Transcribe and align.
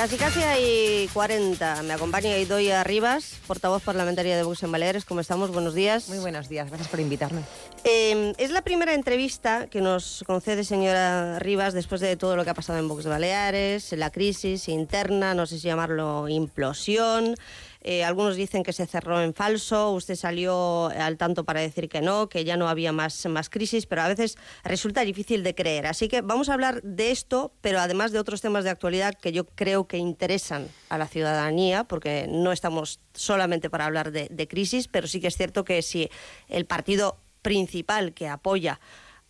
Casi 0.00 0.16
casi 0.16 0.42
hay 0.42 1.10
40. 1.12 1.82
Me 1.82 1.92
acompaña 1.92 2.38
Idoia 2.38 2.82
Rivas, 2.82 3.34
portavoz 3.46 3.82
parlamentaria 3.82 4.34
de 4.34 4.42
Vox 4.42 4.62
en 4.62 4.72
Baleares. 4.72 5.04
¿Cómo 5.04 5.20
estamos? 5.20 5.52
Buenos 5.52 5.74
días. 5.74 6.08
Muy 6.08 6.20
buenos 6.20 6.48
días, 6.48 6.68
gracias 6.68 6.88
por 6.88 7.00
invitarme. 7.00 7.42
Eh, 7.84 8.32
es 8.38 8.50
la 8.50 8.62
primera 8.62 8.94
entrevista 8.94 9.66
que 9.66 9.82
nos 9.82 10.24
concede 10.26 10.64
señora 10.64 11.38
Rivas 11.38 11.74
después 11.74 12.00
de 12.00 12.16
todo 12.16 12.34
lo 12.34 12.44
que 12.44 12.50
ha 12.50 12.54
pasado 12.54 12.78
en 12.78 12.88
Vox 12.88 13.04
Baleares, 13.04 13.92
la 13.92 14.08
crisis 14.08 14.70
interna, 14.70 15.34
no 15.34 15.44
sé 15.44 15.58
si 15.58 15.68
llamarlo 15.68 16.30
implosión. 16.30 17.34
Eh, 17.82 18.04
algunos 18.04 18.36
dicen 18.36 18.62
que 18.62 18.72
se 18.72 18.86
cerró 18.86 19.22
en 19.22 19.32
falso, 19.32 19.92
usted 19.92 20.14
salió 20.14 20.88
al 20.88 21.16
tanto 21.16 21.44
para 21.44 21.60
decir 21.60 21.88
que 21.88 22.02
no, 22.02 22.28
que 22.28 22.44
ya 22.44 22.56
no 22.56 22.68
había 22.68 22.92
más, 22.92 23.24
más 23.26 23.48
crisis, 23.48 23.86
pero 23.86 24.02
a 24.02 24.08
veces 24.08 24.36
resulta 24.64 25.02
difícil 25.02 25.42
de 25.42 25.54
creer. 25.54 25.86
Así 25.86 26.08
que 26.08 26.20
vamos 26.20 26.50
a 26.50 26.54
hablar 26.54 26.82
de 26.82 27.10
esto, 27.10 27.52
pero 27.62 27.80
además 27.80 28.12
de 28.12 28.18
otros 28.18 28.42
temas 28.42 28.64
de 28.64 28.70
actualidad 28.70 29.14
que 29.14 29.32
yo 29.32 29.46
creo 29.46 29.86
que 29.86 29.96
interesan 29.96 30.68
a 30.90 30.98
la 30.98 31.08
ciudadanía, 31.08 31.84
porque 31.84 32.26
no 32.28 32.52
estamos 32.52 33.00
solamente 33.14 33.70
para 33.70 33.86
hablar 33.86 34.12
de, 34.12 34.28
de 34.30 34.48
crisis, 34.48 34.86
pero 34.86 35.06
sí 35.06 35.20
que 35.20 35.28
es 35.28 35.36
cierto 35.36 35.64
que 35.64 35.80
si 35.80 36.10
el 36.48 36.66
partido 36.66 37.18
principal 37.40 38.12
que 38.12 38.28
apoya 38.28 38.78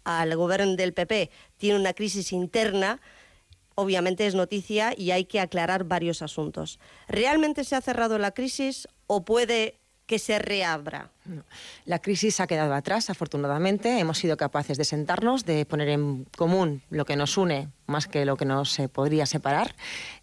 al 0.03 0.35
gobierno 0.35 0.77
del 0.77 0.93
PP 0.93 1.31
tiene 1.57 1.79
una 1.79 1.93
crisis 1.93 2.33
interna, 2.33 3.01
obviamente 3.81 4.27
es 4.27 4.35
noticia 4.35 4.95
y 4.97 5.11
hay 5.11 5.25
que 5.25 5.41
aclarar 5.41 5.85
varios 5.85 6.23
asuntos. 6.23 6.79
¿Realmente 7.09 7.65
se 7.65 7.77
ha 7.77 7.81
cerrado 7.81 8.19
la 8.19 8.33
crisis 8.33 8.89
o 9.07 9.25
puede 9.25 9.81
que 10.07 10.19
se 10.19 10.41
reabra? 10.41 11.13
La 11.85 12.01
crisis 12.01 12.41
ha 12.41 12.49
quedado 12.49 12.75
atrás, 12.75 13.11
afortunadamente. 13.11 14.01
Hemos 14.01 14.19
sido 14.19 14.37
capaces 14.37 14.77
de 14.77 14.85
sentarnos, 14.85 15.45
de 15.45 15.65
poner 15.65 15.89
en 15.89 16.25
común 16.37 16.83
lo 16.91 17.05
que 17.05 17.15
nos 17.15 17.37
une 17.37 17.69
más 17.87 18.07
que 18.07 18.25
lo 18.25 18.37
que 18.37 18.45
nos 18.45 18.79
eh, 18.79 18.89
podría 18.89 19.27
separar. 19.27 19.75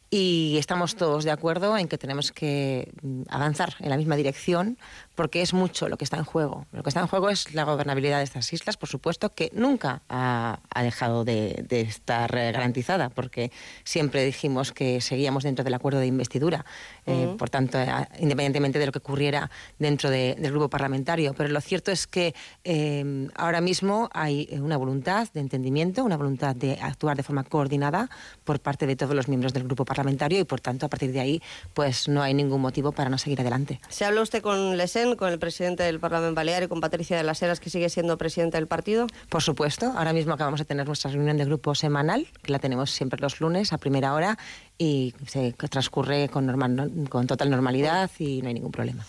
Y 0.10 0.56
estamos 0.58 0.96
todos 0.96 1.26
de 1.26 1.32
acuerdo 1.32 1.78
en 1.78 1.90
que 1.90 1.98
tenemos 1.98 2.32
que 2.32 2.94
mm, 3.02 3.24
avanzar 3.28 3.76
en 3.80 3.90
la 3.90 3.98
misma 3.98 4.16
dirección 4.16 4.78
porque 5.16 5.42
es 5.42 5.54
mucho 5.54 5.90
lo 5.90 5.98
que 5.98 6.06
está 6.06 6.16
en 6.18 6.24
juego. 6.24 6.66
Lo 6.72 6.82
que 6.84 6.90
está 6.90 7.02
en 7.02 7.08
juego 7.08 7.30
es 7.30 7.54
la 7.54 7.66
gobernabilidad 7.66 8.20
de 8.20 8.24
estas 8.24 8.54
islas, 8.54 8.78
por 8.78 8.88
supuesto, 8.88 9.34
que 9.34 9.50
nunca 9.54 10.04
ha, 10.08 10.60
ha 10.70 10.84
dejado 10.84 11.26
de, 11.26 11.66
de, 11.68 11.82
estar 11.82 12.34
eh, 12.38 12.52
garantizada, 12.52 13.10
porque 13.10 13.52
siempre 13.84 14.24
dijimos 14.24 14.72
que 14.72 15.02
seguíamos 15.02 15.44
dentro 15.44 15.66
del 15.66 15.74
acuerdo 15.74 16.00
de 16.00 16.08
investidura, 16.08 16.66
uh 17.06 17.12
-huh. 17.12 17.34
eh, 17.34 17.36
por 17.38 17.50
tanto, 17.50 17.78
eh, 17.78 17.88
independientemente 18.20 18.80
de 18.80 18.86
lo 18.86 18.92
que 18.92 19.00
ocurriera 19.00 19.50
dentro 19.80 20.10
de, 20.10 20.36
del 20.40 20.52
grupo 20.52 20.70
parlamentario. 20.70 21.34
Pero 21.34 21.50
lo 21.50 21.60
cierto 21.60 21.92
es 21.92 22.08
que 22.08 22.34
eh, 22.64 23.28
ahora 23.36 23.60
mismo 23.60 24.10
hay 24.14 24.48
una 24.62 24.78
voluntad 24.78 25.28
de 25.34 25.42
entendimiento, 25.42 26.06
una 26.06 26.16
voluntad 26.16 26.56
de 26.56 26.78
actuar 26.80 27.18
de 27.18 27.24
forma 27.24 27.44
coordinada 27.44 28.10
por 28.46 28.60
parte 28.60 28.86
de 28.86 28.96
todos 28.96 29.16
los 29.16 29.28
miembros 29.28 29.52
del 29.52 29.64
grupo 29.64 29.84
parlamentario 29.84 29.97
y, 30.30 30.44
por 30.44 30.62
tanto, 30.62 30.86
a 30.86 30.90
partir 30.90 31.12
de 31.12 31.20
ahí, 31.20 31.42
pues 31.74 32.08
no 32.08 32.22
hay 32.22 32.34
ningún 32.34 32.62
motivo 32.62 32.92
para 32.92 33.10
no 33.10 33.18
seguir 33.18 33.42
adelante. 33.42 33.80
¿Se 33.90 34.06
habla 34.06 34.22
usted 34.22 34.42
con 34.42 34.78
Lesen? 34.78 35.16
con 35.16 35.32
el 35.32 35.40
presidente 35.40 35.84
del 35.84 36.00
Parlamento 36.00 36.36
Balear 36.36 36.64
y 36.64 36.68
con 36.68 36.82
Patricia 36.82 37.18
de 37.18 37.24
las 37.24 37.42
Heras, 37.42 37.60
que 37.60 37.70
sigue 37.70 37.90
siendo 37.90 38.18
presidenta 38.18 38.58
del 38.58 38.68
partido? 38.68 39.08
Por 39.30 39.42
supuesto. 39.42 39.94
Ahora 39.96 40.14
mismo 40.14 40.34
acabamos 40.34 40.60
de 40.60 40.66
tener 40.66 40.86
nuestra 40.86 41.12
reunión 41.12 41.38
de 41.38 41.46
grupo 41.46 41.76
semanal, 41.76 42.28
que 42.42 42.52
la 42.52 42.60
tenemos 42.60 42.92
siempre 42.92 43.20
los 43.20 43.40
lunes 43.40 43.74
a 43.74 43.78
primera 43.78 44.14
hora 44.14 44.38
y 44.78 45.14
se 45.28 45.54
transcurre 45.54 46.30
con, 46.30 46.46
normal, 46.46 46.92
con 47.10 47.28
total 47.28 47.50
normalidad 47.50 48.10
y 48.20 48.42
no 48.42 48.50
hay 48.50 48.54
ningún 48.54 48.72
problema. 48.72 49.06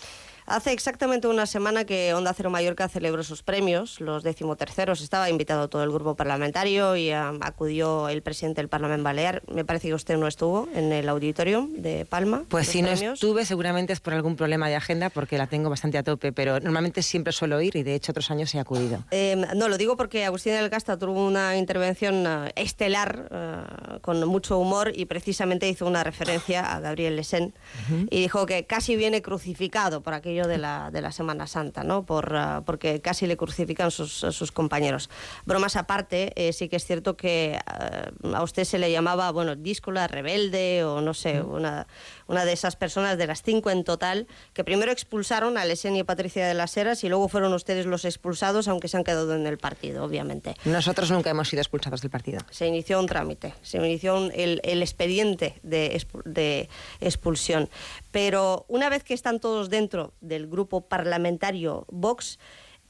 Hace 0.50 0.72
exactamente 0.72 1.28
una 1.28 1.44
semana 1.44 1.84
que 1.84 2.14
Onda 2.14 2.32
Cero 2.32 2.48
Mallorca 2.48 2.88
celebró 2.88 3.22
sus 3.22 3.42
premios, 3.42 4.00
los 4.00 4.22
decimoterceros. 4.22 5.02
Estaba 5.02 5.28
invitado 5.28 5.68
todo 5.68 5.82
el 5.82 5.90
grupo 5.90 6.14
parlamentario 6.14 6.96
y 6.96 7.12
um, 7.12 7.38
acudió 7.42 8.08
el 8.08 8.22
presidente 8.22 8.62
del 8.62 8.70
Parlamento 8.70 9.04
Balear. 9.04 9.42
Me 9.52 9.66
parece 9.66 9.88
que 9.88 9.94
usted 9.94 10.16
no 10.16 10.26
estuvo 10.26 10.66
en 10.74 10.90
el 10.90 11.06
auditorio 11.10 11.68
de 11.70 12.06
Palma. 12.06 12.44
Pues 12.48 12.66
si 12.66 12.80
premios. 12.80 13.02
no 13.02 13.12
estuve, 13.12 13.44
seguramente 13.44 13.92
es 13.92 14.00
por 14.00 14.14
algún 14.14 14.36
problema 14.36 14.70
de 14.70 14.76
agenda, 14.76 15.10
porque 15.10 15.36
la 15.36 15.48
tengo 15.48 15.68
bastante 15.68 15.98
a 15.98 16.02
tope, 16.02 16.32
pero 16.32 16.60
normalmente 16.60 17.02
siempre 17.02 17.34
suelo 17.34 17.60
ir 17.60 17.76
y 17.76 17.82
de 17.82 17.94
hecho 17.94 18.12
otros 18.12 18.30
años 18.30 18.54
he 18.54 18.58
acudido. 18.58 19.04
Eh, 19.10 19.36
no, 19.54 19.68
lo 19.68 19.76
digo 19.76 19.98
porque 19.98 20.24
Agustín 20.24 20.54
del 20.54 20.70
Casta 20.70 20.96
tuvo 20.96 21.26
una 21.26 21.58
intervención 21.58 22.26
uh, 22.26 22.48
estelar, 22.56 23.28
uh, 23.30 24.00
con 24.00 24.26
mucho 24.26 24.56
humor, 24.56 24.92
y 24.94 25.04
precisamente 25.04 25.68
hizo 25.68 25.86
una 25.86 26.04
referencia 26.04 26.72
a 26.72 26.80
Gabriel 26.80 27.16
Lesen 27.16 27.52
uh 27.90 27.92
-huh. 27.92 28.08
y 28.10 28.22
dijo 28.22 28.46
que 28.46 28.64
casi 28.64 28.96
viene 28.96 29.20
crucificado 29.20 30.00
por 30.00 30.14
aquello 30.14 30.37
de 30.46 30.58
la, 30.58 30.90
de 30.90 31.00
la 31.00 31.12
Semana 31.12 31.46
Santa, 31.46 31.82
¿no? 31.82 32.04
Por, 32.04 32.32
uh, 32.32 32.62
porque 32.64 33.00
casi 33.00 33.26
le 33.26 33.36
crucifican 33.36 33.90
sus, 33.90 34.12
sus 34.12 34.52
compañeros. 34.52 35.10
Bromas 35.44 35.76
aparte, 35.76 36.32
eh, 36.36 36.52
sí 36.52 36.68
que 36.68 36.76
es 36.76 36.84
cierto 36.84 37.16
que 37.16 37.58
uh, 38.22 38.34
a 38.34 38.42
usted 38.42 38.64
se 38.64 38.78
le 38.78 38.92
llamaba, 38.92 39.30
bueno, 39.32 39.56
díscola, 39.56 40.06
rebelde 40.06 40.84
o 40.84 41.00
no 41.00 41.14
sé, 41.14 41.40
una, 41.40 41.86
una 42.26 42.44
de 42.44 42.52
esas 42.52 42.76
personas 42.76 43.18
de 43.18 43.26
las 43.26 43.42
cinco 43.42 43.70
en 43.70 43.84
total 43.84 44.26
que 44.52 44.64
primero 44.64 44.92
expulsaron 44.92 45.58
a 45.58 45.64
Lesen 45.64 45.96
y 45.96 46.04
Patricia 46.04 46.46
de 46.46 46.54
las 46.54 46.76
Heras 46.76 47.02
y 47.04 47.08
luego 47.08 47.28
fueron 47.28 47.52
ustedes 47.52 47.86
los 47.86 48.04
expulsados, 48.04 48.68
aunque 48.68 48.88
se 48.88 48.96
han 48.96 49.04
quedado 49.04 49.34
en 49.34 49.46
el 49.46 49.58
partido, 49.58 50.04
obviamente. 50.04 50.54
Nosotros 50.64 51.10
nunca 51.10 51.30
hemos 51.30 51.48
sido 51.48 51.60
expulsados 51.60 52.00
del 52.02 52.10
partido. 52.10 52.40
Se 52.50 52.66
inició 52.66 53.00
un 53.00 53.06
trámite, 53.06 53.54
se 53.62 53.78
inició 53.78 54.16
un, 54.16 54.32
el, 54.34 54.60
el, 54.64 54.82
expediente 54.82 55.58
de, 55.62 56.04
de 56.24 56.68
expulsión. 57.00 57.68
Pero 58.10 58.64
una 58.68 58.88
vez 58.88 59.04
que 59.04 59.14
están 59.14 59.40
todos 59.40 59.70
dentro 59.70 60.12
del 60.28 60.46
grupo 60.46 60.82
parlamentario 60.82 61.86
Vox, 61.90 62.38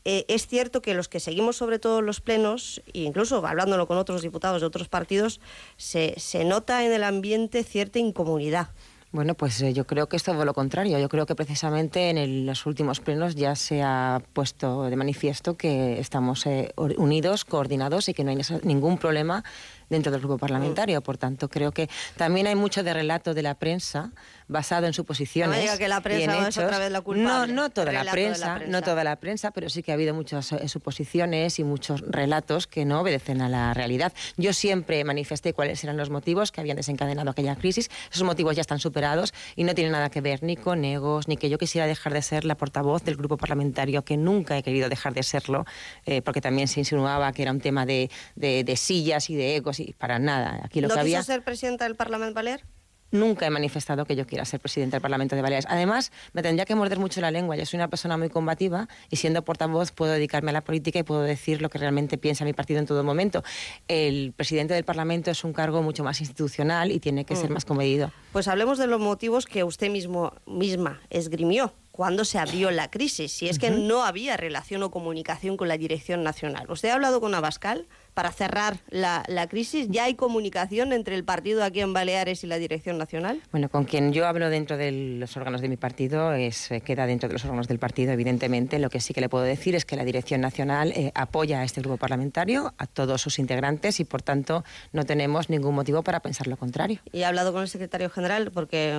eh, 0.05 0.25
es 0.29 0.47
cierto 0.47 0.81
que 0.81 0.95
los 0.95 1.09
que 1.09 1.21
seguimos 1.21 1.57
sobre 1.57 1.79
todo 1.79 2.03
los 2.03 2.21
plenos, 2.21 2.83
e 2.95 3.01
incluso 3.01 3.47
hablándolo 3.47 3.87
con 3.87 3.99
otros 3.99 4.23
diputados 4.23 4.61
de 4.61 4.67
otros 4.67 4.89
partidos, 4.89 5.41
se, 5.77 6.15
se 6.19 6.45
nota 6.45 6.85
en 6.85 6.93
el 6.93 7.05
ambiente 7.05 7.63
cierta 7.65 7.99
incomunidad. 7.99 8.71
Bueno, 9.11 9.35
pues 9.35 9.61
eh, 9.63 9.73
yo 9.73 9.87
creo 9.87 10.07
que 10.07 10.17
es 10.17 10.23
todo 10.23 10.45
lo 10.45 10.53
contrario. 10.53 10.99
Yo 10.99 11.09
creo 11.09 11.25
que 11.25 11.35
precisamente 11.35 12.11
en 12.11 12.45
los 12.45 12.67
últimos 12.67 13.01
plenos 13.01 13.35
ya 13.35 13.57
se 13.57 13.83
ha 13.83 14.23
puesto 14.35 14.85
de 14.85 14.97
manifiesto 14.97 15.57
que 15.57 15.99
estamos 15.99 16.45
eh, 16.47 16.73
unidos, 16.77 17.47
coordinados 17.47 18.11
y 18.11 18.15
que 18.15 18.23
no 18.23 18.31
hay 18.31 18.39
ningún 18.65 18.99
problema 18.99 19.45
dentro 19.89 20.13
del 20.13 20.21
grupo 20.21 20.39
parlamentario. 20.39 21.01
Por 21.03 21.19
tanto, 21.19 21.49
creo 21.49 21.73
que 21.73 21.89
también 22.17 22.47
hay 22.47 22.55
mucho 22.55 22.83
de 22.83 22.93
relato 22.93 23.35
de 23.35 23.43
la 23.43 23.55
prensa 23.55 24.13
basado 24.49 24.87
en 24.87 24.93
suposiciones. 24.93 25.57
No 25.57 25.63
diga 25.63 25.79
que 25.79 25.89
la 25.89 26.01
prensa 26.01 26.35
y 26.35 26.39
en 26.39 26.47
es 26.47 26.59
otra 26.59 26.79
vez 26.79 26.91
la 26.91 27.01
culpable. 27.01 27.53
No, 27.53 27.63
no 27.63 27.71
toda 27.71 27.93
la 27.93 28.11
prensa, 28.11 28.47
la 28.47 28.55
prensa, 28.57 28.73
no 28.73 28.83
toda 28.83 29.05
la 29.05 29.17
prensa, 29.17 29.51
pero 29.51 29.69
sí 29.69 29.83
que 29.83 29.93
ha 29.93 29.95
habido 29.95 30.15
muchas 30.15 30.53
eh, 30.53 30.69
suposiciones 30.69 31.59
y 31.59 31.65
muchos 31.65 32.01
relatos 32.01 32.67
que 32.67 32.85
no 32.85 33.01
obedecen 33.01 33.43
a 33.43 33.49
la 33.49 33.75
realidad. 33.75 34.13
Yo 34.37 34.53
siempre 34.53 35.05
manifesté 35.05 35.53
cuáles 35.53 35.83
eran 35.85 35.97
los 35.97 36.11
motivos 36.11 36.51
que 36.51 36.61
habían 36.61 36.77
desencadenado 36.77 37.31
aquella 37.31 37.57
crisis. 37.57 37.91
Esos 38.11 38.25
motivos 38.25 38.57
ya 38.57 38.63
están 38.63 38.79
superados 38.79 39.35
y 39.55 39.65
no 39.65 39.75
tienen 39.75 39.93
nada 39.93 40.11
que 40.11 40.21
ver 40.21 40.43
ni 40.43 40.57
con 40.57 40.85
egos, 40.85 41.29
ni 41.29 41.37
que 41.37 41.51
yo 41.51 41.59
quisiera 41.59 41.87
dejar 41.87 42.13
de 42.13 42.23
ser 42.23 42.45
la 42.45 42.57
portavoz 42.57 43.05
del 43.05 43.17
grupo 43.17 43.37
parlamentario, 43.37 44.03
que 44.05 44.17
nunca 44.17 44.57
he 44.57 44.63
querido 44.63 44.89
dejar 44.89 45.13
de 45.13 45.23
serlo, 45.23 45.67
eh, 46.07 46.23
porque 46.23 46.41
también 46.41 46.69
se 46.69 46.81
insinuaba 46.81 47.33
que 47.33 47.43
era 47.43 47.53
un 47.53 47.61
tema 47.61 47.85
de, 47.85 48.11
de, 48.35 48.65
de 48.65 48.77
sillas 48.77 49.29
y 49.31 49.37
de 49.37 49.57
egos 49.57 49.78
y 49.81 49.93
para 49.93 50.19
nada. 50.19 50.61
Aquí 50.65 50.81
lo 50.81 50.89
¿No 50.89 50.95
que 50.95 51.01
había... 51.01 51.19
quiso 51.19 51.33
ser 51.33 51.43
presidenta 51.43 51.85
del 51.85 51.97
Parlamento 51.97 52.35
Balear? 52.35 52.63
Nunca 53.11 53.47
he 53.47 53.51
manifestado 53.51 54.05
que 54.05 54.17
yo 54.17 54.27
quiera 54.27 54.45
ser 54.45 54.61
presidente 54.61 54.97
del 54.97 55.01
Parlamento 55.01 55.35
de 55.35 55.41
Baleares. 55.41 55.67
Además, 55.71 56.13
me 56.35 56.43
tendría 56.43 56.67
que 56.67 56.75
morder 56.75 56.99
mucho 56.99 57.23
la 57.23 57.31
lengua. 57.31 57.57
Yo 57.57 57.65
soy 57.65 57.79
una 57.79 57.89
persona 57.89 58.19
muy 58.19 58.29
combativa 58.29 58.87
y 59.09 59.17
siendo 59.17 59.43
portavoz 59.43 59.93
puedo 59.93 60.13
dedicarme 60.13 60.51
a 60.51 60.53
la 60.53 60.61
política 60.61 60.99
y 60.99 61.03
puedo 61.05 61.23
decir 61.23 61.63
lo 61.63 61.71
que 61.71 61.79
realmente 61.79 62.19
piensa 62.19 62.45
mi 62.45 62.53
partido 62.53 62.81
en 62.81 62.87
todo 62.87 63.03
momento. 63.05 63.43
El 63.89 64.35
presidente 64.37 64.75
del 64.75 64.85
Parlamento 64.85 65.31
es 65.31 65.43
un 65.43 65.55
cargo 65.55 65.83
mucho 65.83 66.05
más 66.05 66.21
institucional 66.21 66.93
y 66.93 67.01
tiene 67.01 67.25
que 67.25 67.35
mm. 67.35 67.39
ser 67.39 67.51
más 67.51 67.65
comedido. 67.65 68.13
Pues 68.33 68.47
hablemos 68.47 68.77
de 68.77 68.87
los 68.87 69.01
motivos 69.01 69.47
que 69.47 69.65
usted 69.65 69.91
mismo 69.91 70.35
misma 70.47 71.01
esgrimió 71.09 71.73
cuando 71.99 72.25
se 72.25 72.39
abrió 72.39 72.71
la 72.71 72.91
crisis, 72.93 73.33
si 73.33 73.49
es 73.49 73.59
que 73.59 73.71
uh 73.71 73.75
-huh. 73.75 73.87
no 73.89 74.05
había 74.05 74.37
relación 74.37 74.85
o 74.85 74.91
comunicación 74.93 75.57
con 75.57 75.67
la 75.67 75.77
dirección 75.77 76.23
nacional. 76.23 76.71
¿Usted 76.71 76.91
ha 76.91 76.95
hablado 76.95 77.21
con 77.21 77.35
Abascal 77.35 77.89
para 78.19 78.33
cerrar 78.33 78.81
la, 78.91 79.47
crisis? 79.49 79.87
¿Ya 79.91 80.03
hay 80.03 80.17
comunicación 80.17 80.93
entre 80.93 81.15
el 81.15 81.23
partido 81.23 81.63
aquí 81.63 81.79
en 81.83 81.93
Baleares 81.93 82.43
y 82.43 82.49
la 82.49 82.59
dirección 82.59 82.99
nacional? 82.99 83.41
Bueno, 83.53 83.69
con 83.69 83.85
quien 83.85 84.13
yo 84.13 84.27
hablo 84.27 84.51
dentro 84.51 84.77
de 84.77 84.91
los 84.91 85.37
órganos 85.37 85.61
de 85.61 85.69
mi 85.69 85.77
partido 85.77 86.33
es, 86.33 86.69
eh, 86.73 86.81
queda 86.81 87.07
dentro 87.07 87.29
de 87.29 87.35
los 87.35 87.45
órganos 87.45 87.69
del 87.69 87.79
partido, 87.79 88.11
evidentemente. 88.11 88.81
Lo 88.81 88.91
que 88.91 88.99
sí 88.99 89.15
que 89.15 89.21
le 89.21 89.29
puedo 89.29 89.45
decir 89.45 89.77
es 89.77 89.85
que 89.85 89.95
la 89.95 90.05
dirección 90.05 90.41
nacional 90.41 90.91
eh, 90.97 91.13
apoya 91.15 91.61
a 91.61 91.65
este 91.65 91.81
grupo 91.81 91.97
parlamentario, 91.97 92.75
a 92.77 92.89
todos 92.89 93.23
sus 93.23 93.39
integrantes 93.39 94.01
y, 94.01 94.05
por 94.05 94.21
tanto, 94.21 94.65
no 94.93 95.07
tenemos 95.07 95.49
ningún 95.49 95.77
motivo 95.77 96.03
para 96.03 96.19
pensar 96.19 96.49
lo 96.49 96.57
contrario. 96.57 96.99
Y 97.13 97.21
he 97.21 97.25
hablado 97.25 97.53
con 97.53 97.63
el 97.63 97.69
secretario 97.69 98.11
general 98.11 98.51
porque 98.51 98.99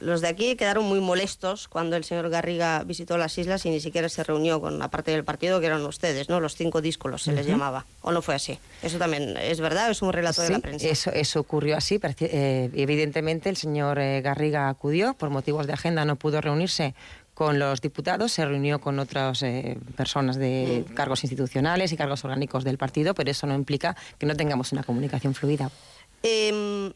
los 0.00 0.22
de 0.22 0.26
aquí 0.26 0.56
quedaron 0.56 0.86
muy 0.86 0.98
molestos 0.98 1.68
cuando 1.68 1.94
el 1.94 2.02
señor 2.02 2.30
Garriga 2.30 2.82
visitó 2.82 3.16
las 3.16 3.38
islas 3.38 3.64
y 3.64 3.70
ni 3.70 3.78
siquiera 3.78 4.08
se 4.08 4.24
reunió 4.24 4.60
con 4.60 4.80
la 4.80 4.90
parte 4.90 5.12
del 5.12 5.22
partido 5.22 5.60
que 5.60 5.66
eran 5.66 5.86
ustedes, 5.86 6.28
¿no? 6.28 6.40
Los 6.40 6.56
cinco 6.56 6.80
díscolos 6.80 7.22
se 7.22 7.32
les 7.32 7.46
llamaba. 7.60 7.86
¿O 8.02 8.12
no 8.12 8.22
fue 8.22 8.34
así? 8.34 8.58
Eso 8.82 8.98
también 8.98 9.36
es 9.36 9.60
verdad, 9.60 9.90
es 9.90 10.02
un 10.02 10.12
relato 10.12 10.42
de 10.42 10.50
la 10.50 10.58
prensa. 10.60 10.88
Eso, 10.88 11.10
eso 11.12 11.40
ocurrió 11.40 11.76
así. 11.76 12.00
Eh, 12.20 12.70
evidentemente 12.74 13.48
el 13.48 13.56
señor 13.56 13.98
eh, 13.98 14.22
Garriga 14.22 14.68
acudió, 14.68 15.14
por 15.14 15.30
motivos 15.30 15.66
de 15.66 15.74
agenda 15.74 16.04
no 16.04 16.16
pudo 16.16 16.40
reunirse 16.40 16.94
con 17.34 17.58
los 17.58 17.80
diputados, 17.80 18.32
se 18.32 18.44
reunió 18.44 18.80
con 18.80 18.98
otras 18.98 19.42
eh, 19.42 19.78
personas 19.96 20.36
de 20.36 20.84
mm. 20.88 20.94
cargos 20.94 21.24
institucionales 21.24 21.92
y 21.92 21.96
cargos 21.96 22.24
orgánicos 22.24 22.64
del 22.64 22.76
partido, 22.76 23.14
pero 23.14 23.30
eso 23.30 23.46
no 23.46 23.54
implica 23.54 23.96
que 24.18 24.26
no 24.26 24.34
tengamos 24.36 24.72
una 24.72 24.82
comunicación 24.82 25.34
fluida. 25.34 25.70
Em, 26.22 26.92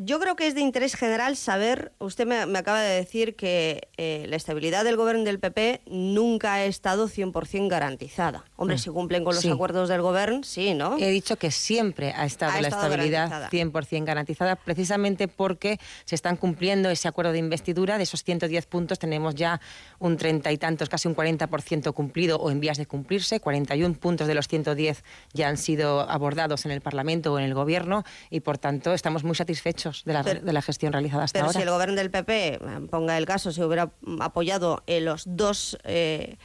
yo 0.00 0.20
creo 0.20 0.36
que 0.36 0.46
es 0.46 0.54
de 0.54 0.60
interés 0.60 0.94
general 0.94 1.36
saber, 1.36 1.92
usted 1.98 2.26
me, 2.26 2.58
acaba 2.58 2.80
de 2.80 2.94
decir 2.94 3.36
que 3.36 3.88
eh, 3.96 4.26
la 4.28 4.36
estabilidad 4.36 4.84
del 4.84 4.96
gobierno 4.96 5.24
del 5.24 5.38
PP 5.38 5.82
nunca 5.86 6.54
ha 6.54 6.64
estado 6.64 7.08
100% 7.08 7.68
garantizada. 7.68 8.44
Hombre, 8.56 8.76
mm. 8.76 8.78
si 8.78 8.90
cumplen 8.90 9.24
con 9.24 9.34
los 9.34 9.44
acuerdos 9.46 9.88
del 9.88 10.02
gobierno, 10.02 10.42
sí, 10.42 10.74
¿no? 10.74 10.96
He 10.98 11.10
dicho 11.10 11.36
que 11.36 11.50
siempre 11.50 12.12
ha 12.16 12.24
estado 12.26 12.60
la 12.60 12.68
estabilidad 12.68 13.50
100% 13.50 14.04
garantizada, 14.04 14.56
precisamente 14.56 15.28
porque 15.28 15.78
se 16.04 16.14
están 16.14 16.36
cumpliendo 16.36 16.90
ese 16.90 17.08
acuerdo 17.08 17.32
de 17.32 17.38
investidura. 17.38 17.98
De 17.98 18.04
esos 18.04 18.24
110 18.24 18.66
puntos 18.66 18.98
tenemos 18.98 19.34
ya 19.34 19.60
un 19.98 20.16
treinta 20.16 20.52
y 20.52 20.58
tantos, 20.58 20.88
casi 20.88 21.08
un 21.08 21.16
40% 21.16 21.92
cumplido 21.94 22.38
o 22.38 22.50
en 22.50 22.60
vías 22.60 22.78
de 22.78 22.86
cumplirse. 22.86 23.40
41 23.40 23.94
puntos 23.94 24.26
de 24.26 24.34
los 24.34 24.48
110 24.48 25.04
ya 25.32 25.48
han 25.48 25.56
sido 25.56 26.00
abordados 26.00 26.64
en 26.64 26.72
el 26.72 26.80
Parlamento 26.80 27.32
o 27.32 27.38
en 27.38 27.44
el 27.44 27.54
Gobierno 27.54 28.04
y, 28.30 28.40
por 28.40 28.58
tanto, 28.58 28.92
estamos 28.94 29.24
muy 29.24 29.34
satisfechos 29.34 29.87
de 30.04 30.52
la, 30.52 30.62
gestión 30.62 30.92
realizada 30.92 31.24
hasta 31.24 31.40
ahora. 31.40 31.52
Pero 31.52 31.60
si 31.60 31.62
el 31.66 31.70
gobierno 31.70 31.94
del 31.96 32.10
PP, 32.10 32.54
eh, 32.54 32.60
ponga 32.90 33.16
el 33.18 33.26
caso, 33.26 33.52
se 33.52 33.64
hubiera 33.64 33.90
apoyado 34.20 34.82
en 34.86 35.04
los 35.04 35.24
dos 35.26 35.78
eh, 35.84 36.36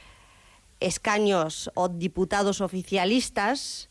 escaños 0.80 1.72
o 1.76 1.90
diputados 1.90 2.62
oficialistas, 2.62 3.90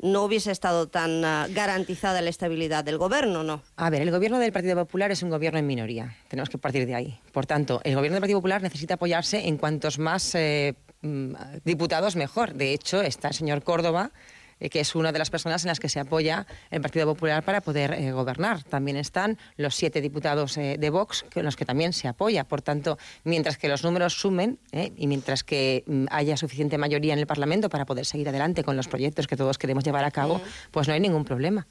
no 0.00 0.24
hubiese 0.24 0.52
estado 0.52 0.88
tan 0.88 1.24
ah, 1.24 1.46
garantizada 1.50 2.22
la 2.22 2.30
estabilidad 2.30 2.84
del 2.84 2.98
gobierno, 2.98 3.42
¿no? 3.42 3.62
A 3.76 3.90
ver, 3.90 4.02
el 4.02 4.10
gobierno 4.10 4.38
del 4.38 4.52
Partido 4.52 4.76
Popular 4.76 5.10
es 5.10 5.22
un 5.22 5.30
gobierno 5.30 5.58
en 5.58 5.66
minoría. 5.66 6.16
Tenemos 6.28 6.48
que 6.48 6.58
partir 6.58 6.86
de 6.86 6.94
ahí. 6.94 7.20
Por 7.32 7.46
tanto, 7.46 7.80
el 7.84 7.94
gobierno 7.94 8.14
del 8.14 8.20
Partido 8.20 8.38
Popular 8.38 8.62
necesita 8.62 8.94
apoyarse 8.94 9.48
en 9.48 9.56
cuantos 9.56 9.98
más 9.98 10.34
eh, 10.34 10.74
mm, 11.02 11.34
diputados 11.64 12.14
mejor. 12.14 12.54
De 12.54 12.72
hecho, 12.72 13.02
está 13.02 13.28
el 13.28 13.34
señor 13.34 13.62
Córdoba 13.62 14.12
eh, 14.60 14.70
que 14.70 14.80
es 14.80 14.94
una 14.94 15.12
de 15.12 15.18
las 15.18 15.30
personas 15.30 15.64
en 15.64 15.68
las 15.68 15.80
que 15.80 15.88
se 15.88 16.00
apoya 16.00 16.46
el 16.70 16.80
Partido 16.80 17.06
Popular 17.06 17.42
para 17.44 17.60
poder 17.60 17.92
eh, 17.92 18.12
gobernar. 18.12 18.62
También 18.64 18.96
están 18.96 19.38
los 19.56 19.74
siete 19.74 20.00
diputados 20.00 20.56
eh, 20.56 20.76
de 20.78 20.90
Vox, 20.90 21.24
con 21.32 21.44
los 21.44 21.56
que 21.56 21.64
también 21.64 21.92
se 21.92 22.08
apoya. 22.08 22.44
Por 22.44 22.62
tanto, 22.62 22.98
mientras 23.24 23.56
que 23.58 23.68
los 23.68 23.84
números 23.84 24.14
sumen 24.14 24.58
y 24.72 25.06
mientras 25.06 25.44
que 25.44 25.84
mm, 25.86 26.06
haya 26.10 26.36
suficiente 26.36 26.78
mayoría 26.78 27.12
en 27.12 27.18
el 27.18 27.26
Parlamento 27.26 27.68
para 27.68 27.84
poder 27.84 28.06
seguir 28.06 28.28
adelante 28.28 28.64
con 28.64 28.76
los 28.76 28.88
proyectos 28.88 29.26
que 29.26 29.36
todos 29.36 29.58
queremos 29.58 29.84
llevar 29.84 30.04
a 30.04 30.10
cabo, 30.10 30.40
pues 30.70 30.88
no 30.88 30.94
hay 30.94 31.00
ningún 31.00 31.24
problema. 31.24 31.66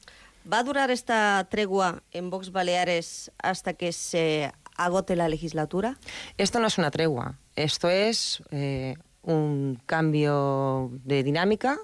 ¿Va 0.50 0.60
a 0.60 0.62
durar 0.62 0.90
esta 0.90 1.46
tregua 1.50 2.02
en 2.10 2.30
Vox 2.30 2.52
Baleares 2.52 3.30
hasta 3.38 3.74
que 3.74 3.92
se 3.92 4.52
agote 4.76 5.16
la 5.16 5.28
legislatura? 5.28 5.98
Esto 6.38 6.58
no 6.60 6.68
es 6.68 6.78
una 6.78 6.90
tregua, 6.90 7.38
esto 7.56 7.90
es 7.90 8.42
un 9.22 9.80
cambio 9.84 10.90
de 11.04 11.22
dinámica 11.22 11.78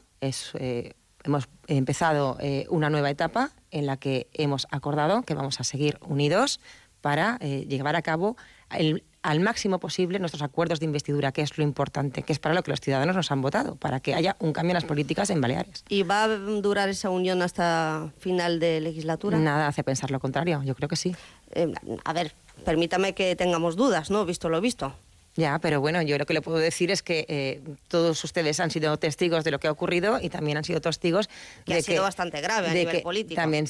eh, 0.54 0.94
hemos 1.24 1.48
empezado 1.66 2.36
eh, 2.40 2.66
una 2.70 2.90
nueva 2.90 3.10
etapa 3.10 3.50
en 3.70 3.86
la 3.86 3.96
que 3.96 4.28
hemos 4.32 4.66
acordado 4.70 5.22
que 5.22 5.34
vamos 5.34 5.60
a 5.60 5.64
seguir 5.64 5.98
unidos 6.06 6.60
para 7.00 7.38
eh, 7.40 7.66
llevar 7.68 7.96
a 7.96 8.02
cabo 8.02 8.36
al 9.22 9.40
máximo 9.40 9.78
posible 9.78 10.18
nuestros 10.18 10.42
acuerdos 10.42 10.80
de 10.80 10.86
investidura, 10.86 11.32
que 11.32 11.42
es 11.42 11.56
lo 11.56 11.64
importante, 11.64 12.22
que 12.22 12.32
es 12.32 12.38
para 12.38 12.54
lo 12.54 12.62
que 12.62 12.70
los 12.70 12.80
ciudadanos 12.80 13.14
nos 13.14 13.30
han 13.30 13.40
votado, 13.40 13.76
para 13.76 14.00
que 14.00 14.14
haya 14.14 14.36
un 14.40 14.52
cambio 14.52 14.70
en 14.70 14.74
las 14.74 14.84
políticas 14.84 15.30
en 15.30 15.40
Baleares. 15.40 15.84
¿Y 15.88 16.02
va 16.02 16.24
a 16.24 16.28
durar 16.28 16.88
esa 16.88 17.10
unión 17.10 17.40
hasta 17.42 18.10
final 18.18 18.58
de 18.58 18.80
legislatura? 18.80 19.38
Nada 19.38 19.68
hace 19.68 19.84
pensar 19.84 20.10
lo 20.10 20.18
contrario, 20.18 20.62
yo 20.64 20.74
creo 20.74 20.88
que 20.88 20.96
sí. 20.96 21.14
a 22.04 22.12
ver, 22.12 22.32
permítame 22.64 23.14
que 23.14 23.36
tengamos 23.36 23.76
dudas, 23.76 24.10
¿no? 24.10 24.24
Visto 24.24 24.48
lo 24.48 24.60
visto. 24.60 24.94
Ya, 25.36 25.58
pero 25.58 25.80
bueno, 25.80 26.00
yo 26.02 26.16
lo 26.16 26.26
que 26.26 26.34
le 26.34 26.42
puedo 26.42 26.58
decir 26.58 26.90
es 26.90 27.02
que 27.02 27.26
eh, 27.28 27.60
todos 27.88 28.22
ustedes 28.22 28.60
han 28.60 28.70
sido 28.70 28.96
testigos 28.98 29.42
de 29.42 29.50
lo 29.50 29.58
que 29.58 29.66
ha 29.66 29.72
ocurrido 29.72 30.20
y 30.20 30.28
también 30.30 30.56
han 30.58 30.64
sido 30.64 30.80
testigos 30.80 31.28
que 31.64 31.74
de 31.74 31.80
ha 31.80 31.82
sido 31.82 32.02
bastante 32.02 32.40
grave 32.40 32.68
a 32.68 32.74
nivel 32.74 33.02
político. 33.02 33.40
También 33.40 33.66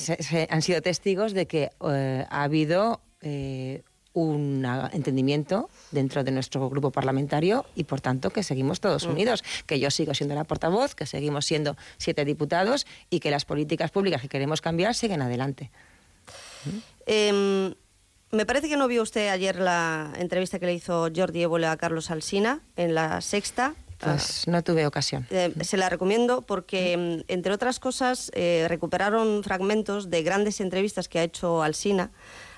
han 0.50 0.62
sido 0.62 0.82
testigos 0.82 1.32
de 1.32 1.46
que 1.46 1.70
eh, 1.88 2.26
ha 2.28 2.42
habido 2.42 3.00
eh, 3.22 3.82
un 4.12 4.64
entendimiento 4.92 5.68
dentro 5.90 6.22
de 6.22 6.30
nuestro 6.30 6.68
grupo 6.70 6.90
parlamentario 6.90 7.66
y 7.74 7.84
por 7.84 8.00
tanto 8.00 8.30
que 8.30 8.42
seguimos 8.42 8.80
todos 8.80 9.06
mm. 9.06 9.10
unidos, 9.10 9.44
que 9.66 9.80
yo 9.80 9.90
sigo 9.90 10.14
siendo 10.14 10.34
la 10.34 10.44
portavoz, 10.44 10.94
que 10.94 11.06
seguimos 11.06 11.46
siendo 11.46 11.76
siete 11.96 12.24
diputados 12.24 12.86
y 13.10 13.20
que 13.20 13.30
las 13.30 13.44
políticas 13.44 13.90
públicas 13.90 14.22
que 14.22 14.28
queremos 14.28 14.60
cambiar 14.60 14.94
siguen 14.94 15.20
adelante. 15.20 15.70
Em, 17.06 17.74
me 18.34 18.46
parece 18.46 18.68
que 18.68 18.76
no 18.76 18.88
vio 18.88 19.02
usted 19.02 19.28
ayer 19.28 19.56
la 19.56 20.12
entrevista 20.16 20.58
que 20.58 20.66
le 20.66 20.74
hizo 20.74 21.08
Jordi 21.14 21.42
Évole 21.42 21.66
a 21.66 21.76
Carlos 21.76 22.10
Alsina 22.10 22.60
en 22.76 22.94
la 22.94 23.20
sexta. 23.20 23.74
Pues 23.98 24.46
no 24.48 24.62
tuve 24.62 24.86
ocasión. 24.86 25.26
Eh, 25.30 25.52
se 25.62 25.76
la 25.76 25.88
recomiendo 25.88 26.42
porque, 26.42 26.96
mm, 26.96 27.32
entre 27.32 27.52
otras 27.52 27.80
cosas, 27.80 28.30
eh, 28.34 28.66
recuperaron 28.68 29.42
fragmentos 29.42 30.10
de 30.10 30.22
grandes 30.22 30.60
entrevistas 30.60 31.08
que 31.08 31.20
ha 31.20 31.22
hecho 31.22 31.62
Alsina 31.62 32.10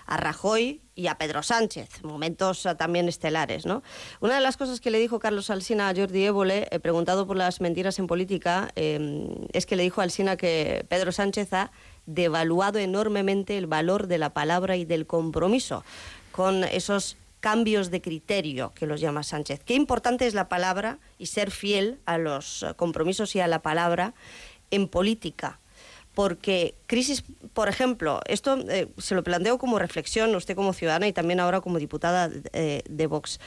a 0.07 0.17
Rajoy 0.17 0.81
y 0.95 1.09
a 1.09 1.19
Pedro 1.19 1.43
Sánchez, 1.43 2.03
momentos 2.03 2.65
ah, 2.65 2.77
también 2.77 3.09
estelares. 3.09 3.67
¿no? 3.67 3.83
Una 4.21 4.37
de 4.37 4.41
las 4.41 4.57
cosas 4.57 4.81
que 4.81 4.91
le 4.91 4.99
dijo 4.99 5.19
Carlos 5.19 5.51
Alsina 5.51 5.89
a 5.89 5.95
Jordi 5.95 6.25
Évole, 6.25 6.69
eh, 6.71 6.79
preguntado 6.79 7.27
por 7.27 7.37
las 7.37 7.61
mentiras 7.61 7.99
en 7.99 8.07
política, 8.07 8.71
es 8.77 9.67
que 9.67 9.77
le 9.77 9.83
dijo 9.83 10.01
a 10.01 10.05
Alsina 10.05 10.37
que 10.37 10.87
Pedro 10.89 11.13
Sánchez 11.13 11.53
ha 11.53 11.71
devaluado 12.07 12.79
enormemente 12.79 13.59
el 13.59 13.67
valor 13.67 14.07
de 14.07 14.19
la 14.19 14.31
palabra 14.31 14.77
y 14.77 14.85
del 14.85 15.07
compromiso 15.07 15.85
con 16.33 16.65
esos 16.65 17.17
cambios 17.41 17.91
de 17.91 18.01
criterio 18.01 18.73
que 18.75 18.87
los 18.87 19.01
llama 19.01 19.23
Sánchez. 19.23 19.61
Qué 19.65 19.75
importante 19.75 20.27
es 20.27 20.35
la 20.35 20.49
palabra 20.49 20.99
y 21.19 21.27
ser 21.27 21.51
fiel 21.51 21.99
a 22.05 22.19
los 22.19 22.67
compromisos 22.77 23.37
y 23.37 23.41
a 23.41 23.47
la 23.47 23.63
palabra 23.63 24.15
en 24.71 24.89
política. 24.89 25.61
Porque 26.15 26.75
crisis, 26.87 27.25
por 27.53 27.69
ejemplo, 27.69 28.21
esto 28.27 28.59
eh, 28.71 28.89
se 28.97 29.15
lo 29.15 29.23
planteo 29.23 29.59
como 29.59 29.79
reflexión, 29.79 30.35
usted 30.35 30.57
como 30.57 30.73
ciudadana 30.73 31.07
y 31.07 31.13
también 31.13 31.41
ahora 31.41 31.61
como 31.61 31.79
diputada 31.79 32.31
de, 32.31 32.83
de 32.89 33.07
Vox. 33.07 33.39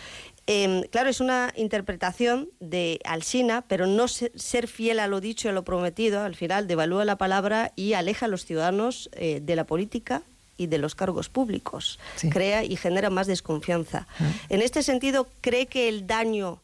Em, 0.52 0.82
claro, 0.90 1.12
es 1.12 1.20
una 1.20 1.54
interpretación 1.56 2.50
de 2.60 3.00
Alsina, 3.06 3.66
pero 3.68 3.86
no 3.86 4.08
ser 4.08 4.68
fiel 4.68 5.00
a 5.00 5.06
lo 5.06 5.22
dicho 5.22 5.48
y 5.48 5.52
a 5.52 5.54
lo 5.54 5.64
prometido, 5.64 6.24
al 6.24 6.34
final 6.34 6.66
devalúa 6.66 7.06
la 7.06 7.20
palabra 7.20 7.72
y 7.76 7.94
aleja 7.94 8.26
a 8.26 8.30
los 8.30 8.46
ciudadanos 8.46 9.12
eh, 9.14 9.42
de 9.44 9.56
la 9.56 9.66
política 9.66 10.24
y 10.58 10.66
de 10.66 10.80
los 10.80 10.96
cargos 10.96 11.30
públicos. 11.30 12.00
Crea 12.32 12.64
y 12.64 12.78
genera 12.78 13.12
más 13.12 13.28
desconfianza. 13.28 14.08
Ah. 14.20 14.32
En 14.50 14.64
este 14.64 14.82
sentido, 14.82 15.28
¿cree 15.42 15.68
que 15.68 15.88
el 15.88 16.08
daño 16.08 16.60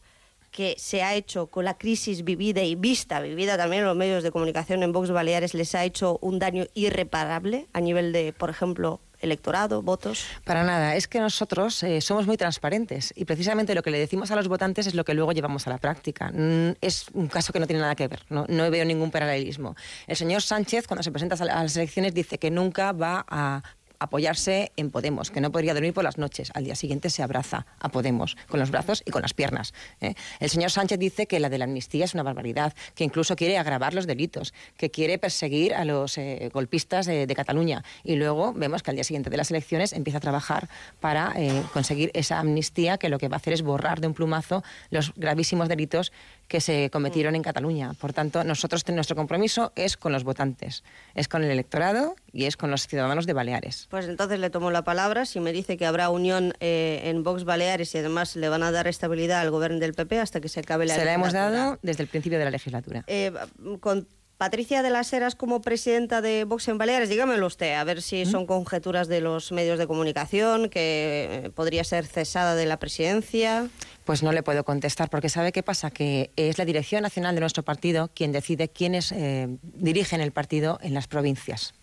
que 0.50 0.74
se 0.78 1.02
ha 1.04 1.14
hecho 1.14 1.46
con 1.46 1.64
la 1.64 1.78
crisis 1.78 2.24
vivida 2.24 2.62
y 2.62 2.74
vista, 2.74 3.20
vivida 3.20 3.56
también 3.56 3.82
en 3.82 3.88
los 3.88 3.96
medios 3.96 4.24
de 4.24 4.32
comunicación 4.32 4.82
en 4.82 4.90
Vox 4.90 5.12
Baleares, 5.12 5.54
les 5.54 5.76
ha 5.76 5.84
hecho 5.84 6.18
un 6.22 6.40
daño 6.40 6.64
irreparable 6.74 7.66
a 7.72 7.80
nivel 7.80 8.12
de, 8.12 8.32
por 8.32 8.50
ejemplo, 8.50 9.00
electorado, 9.20 9.82
votos? 9.82 10.26
Para 10.44 10.64
nada, 10.64 10.96
es 10.96 11.08
que 11.08 11.20
nosotros 11.20 11.82
eh, 11.82 12.00
somos 12.00 12.26
muy 12.26 12.36
transparentes 12.36 13.12
y 13.16 13.24
precisamente 13.24 13.74
lo 13.74 13.82
que 13.82 13.90
le 13.90 13.98
decimos 13.98 14.30
a 14.30 14.36
los 14.36 14.48
votantes 14.48 14.86
es 14.86 14.94
lo 14.94 15.04
que 15.04 15.14
luego 15.14 15.32
llevamos 15.32 15.66
a 15.66 15.70
la 15.70 15.78
práctica. 15.78 16.30
Mm, 16.32 16.76
es 16.80 17.06
un 17.14 17.28
caso 17.28 17.52
que 17.52 17.60
no 17.60 17.66
tiene 17.66 17.82
nada 17.82 17.94
que 17.94 18.08
ver, 18.08 18.22
no, 18.28 18.44
no 18.48 18.70
veo 18.70 18.84
ningún 18.84 19.10
paralelismo. 19.10 19.76
El 20.06 20.16
señor 20.16 20.42
Sánchez, 20.42 20.86
cuando 20.86 21.02
se 21.02 21.10
presenta 21.10 21.36
a 21.36 21.44
las 21.44 21.76
elecciones, 21.76 22.14
dice 22.14 22.38
que 22.38 22.50
nunca 22.50 22.92
va 22.92 23.24
a 23.28 23.62
apoyarse 23.98 24.72
en 24.76 24.90
Podemos, 24.90 25.30
que 25.30 25.40
no 25.40 25.52
podría 25.52 25.74
dormir 25.74 25.92
por 25.92 26.04
las 26.04 26.18
noches. 26.18 26.50
Al 26.54 26.64
día 26.64 26.74
siguiente 26.74 27.10
se 27.10 27.22
abraza 27.22 27.66
a 27.80 27.88
Podemos, 27.88 28.36
con 28.48 28.60
los 28.60 28.70
brazos 28.70 29.02
y 29.04 29.10
con 29.10 29.22
las 29.22 29.34
piernas. 29.34 29.74
¿eh? 30.00 30.14
El 30.40 30.50
señor 30.50 30.70
Sánchez 30.70 30.98
dice 30.98 31.26
que 31.26 31.40
la 31.40 31.48
de 31.48 31.58
la 31.58 31.64
amnistía 31.64 32.04
es 32.04 32.14
una 32.14 32.22
barbaridad, 32.22 32.74
que 32.94 33.04
incluso 33.04 33.36
quiere 33.36 33.58
agravar 33.58 33.94
los 33.94 34.06
delitos, 34.06 34.54
que 34.76 34.90
quiere 34.90 35.18
perseguir 35.18 35.74
a 35.74 35.84
los 35.84 36.18
eh, 36.18 36.50
golpistas 36.52 37.06
de, 37.06 37.36
Cataluña. 37.36 37.84
Y 38.02 38.16
luego 38.16 38.54
vemos 38.54 38.82
que 38.82 38.90
al 38.90 38.96
día 38.96 39.04
siguiente 39.04 39.28
de 39.28 39.36
las 39.36 39.50
elecciones 39.50 39.92
empieza 39.92 40.18
a 40.18 40.20
trabajar 40.22 40.70
para 41.00 41.34
eh, 41.36 41.62
conseguir 41.74 42.10
esa 42.14 42.38
amnistía 42.38 42.96
que 42.96 43.10
lo 43.10 43.18
que 43.18 43.28
va 43.28 43.36
a 43.36 43.38
hacer 43.38 43.52
es 43.52 43.60
borrar 43.60 44.00
de 44.00 44.06
un 44.06 44.14
plumazo 44.14 44.64
los 44.88 45.12
gravísimos 45.16 45.68
delitos 45.68 46.12
que 46.48 46.60
se 46.60 46.90
cometieron 46.90 47.34
en 47.34 47.42
Cataluña. 47.42 47.92
Por 47.94 48.12
tanto, 48.12 48.44
nosotros 48.44 48.86
nuestro 48.88 49.16
compromiso 49.16 49.72
es 49.74 49.96
con 49.96 50.12
los 50.12 50.24
votantes, 50.24 50.84
es 51.14 51.28
con 51.28 51.44
el 51.44 51.50
electorado 51.50 52.16
y 52.32 52.44
es 52.44 52.56
con 52.56 52.70
los 52.70 52.86
ciudadanos 52.86 53.26
de 53.26 53.32
Baleares. 53.32 53.86
Pues 53.90 54.06
entonces 54.08 54.38
le 54.38 54.50
tomo 54.50 54.70
la 54.70 54.82
palabra. 54.82 55.26
Si 55.26 55.40
me 55.40 55.52
dice 55.52 55.76
que 55.76 55.86
habrá 55.86 56.10
unión 56.10 56.52
eh, 56.60 57.02
en 57.04 57.22
Vox 57.22 57.44
Baleares 57.44 57.94
y 57.94 57.98
además 57.98 58.36
le 58.36 58.48
van 58.48 58.62
a 58.62 58.70
dar 58.70 58.86
estabilidad 58.86 59.40
al 59.40 59.50
gobierno 59.50 59.78
del 59.78 59.94
PP 59.94 60.20
hasta 60.20 60.40
que 60.40 60.48
se 60.48 60.60
acabe 60.60 60.86
la 60.86 60.94
Se 60.94 61.04
la 61.04 61.14
hemos 61.14 61.32
dado 61.32 61.78
desde 61.82 62.02
el 62.02 62.08
principio 62.08 62.38
de 62.38 62.44
la 62.44 62.50
legislatura. 62.50 63.04
Eh, 63.06 63.32
con 63.80 64.06
Patricia 64.38 64.82
de 64.82 64.90
las 64.90 65.10
Heras 65.14 65.34
como 65.34 65.62
presidenta 65.62 66.20
de 66.20 66.44
Vox 66.44 66.68
en 66.68 66.76
Baleares, 66.76 67.08
dígamelo 67.08 67.46
usted, 67.46 67.74
a 67.74 67.84
ver 67.84 68.02
si 68.02 68.24
¿Mm? 68.24 68.30
son 68.30 68.46
conjeturas 68.46 69.08
de 69.08 69.22
los 69.22 69.50
medios 69.50 69.78
de 69.78 69.86
comunicación, 69.86 70.68
que 70.68 71.44
eh, 71.46 71.50
podría 71.50 71.84
ser 71.84 72.04
cesada 72.04 72.54
de 72.54 72.66
la 72.66 72.78
presidencia. 72.78 73.68
Pues 74.06 74.22
no 74.22 74.30
le 74.30 74.44
puedo 74.44 74.62
contestar, 74.62 75.10
porque 75.10 75.28
¿sabe 75.28 75.50
qué 75.50 75.64
pasa? 75.64 75.90
Que 75.90 76.30
es 76.36 76.58
la 76.58 76.64
dirección 76.64 77.02
nacional 77.02 77.34
de 77.34 77.40
nuestro 77.40 77.64
partido 77.64 78.08
quien 78.14 78.30
decide 78.30 78.68
quiénes 78.68 79.10
eh, 79.10 79.48
dirigen 79.62 80.20
el 80.20 80.30
partido 80.30 80.78
en 80.80 80.94
las 80.94 81.08
provincias. 81.08 81.74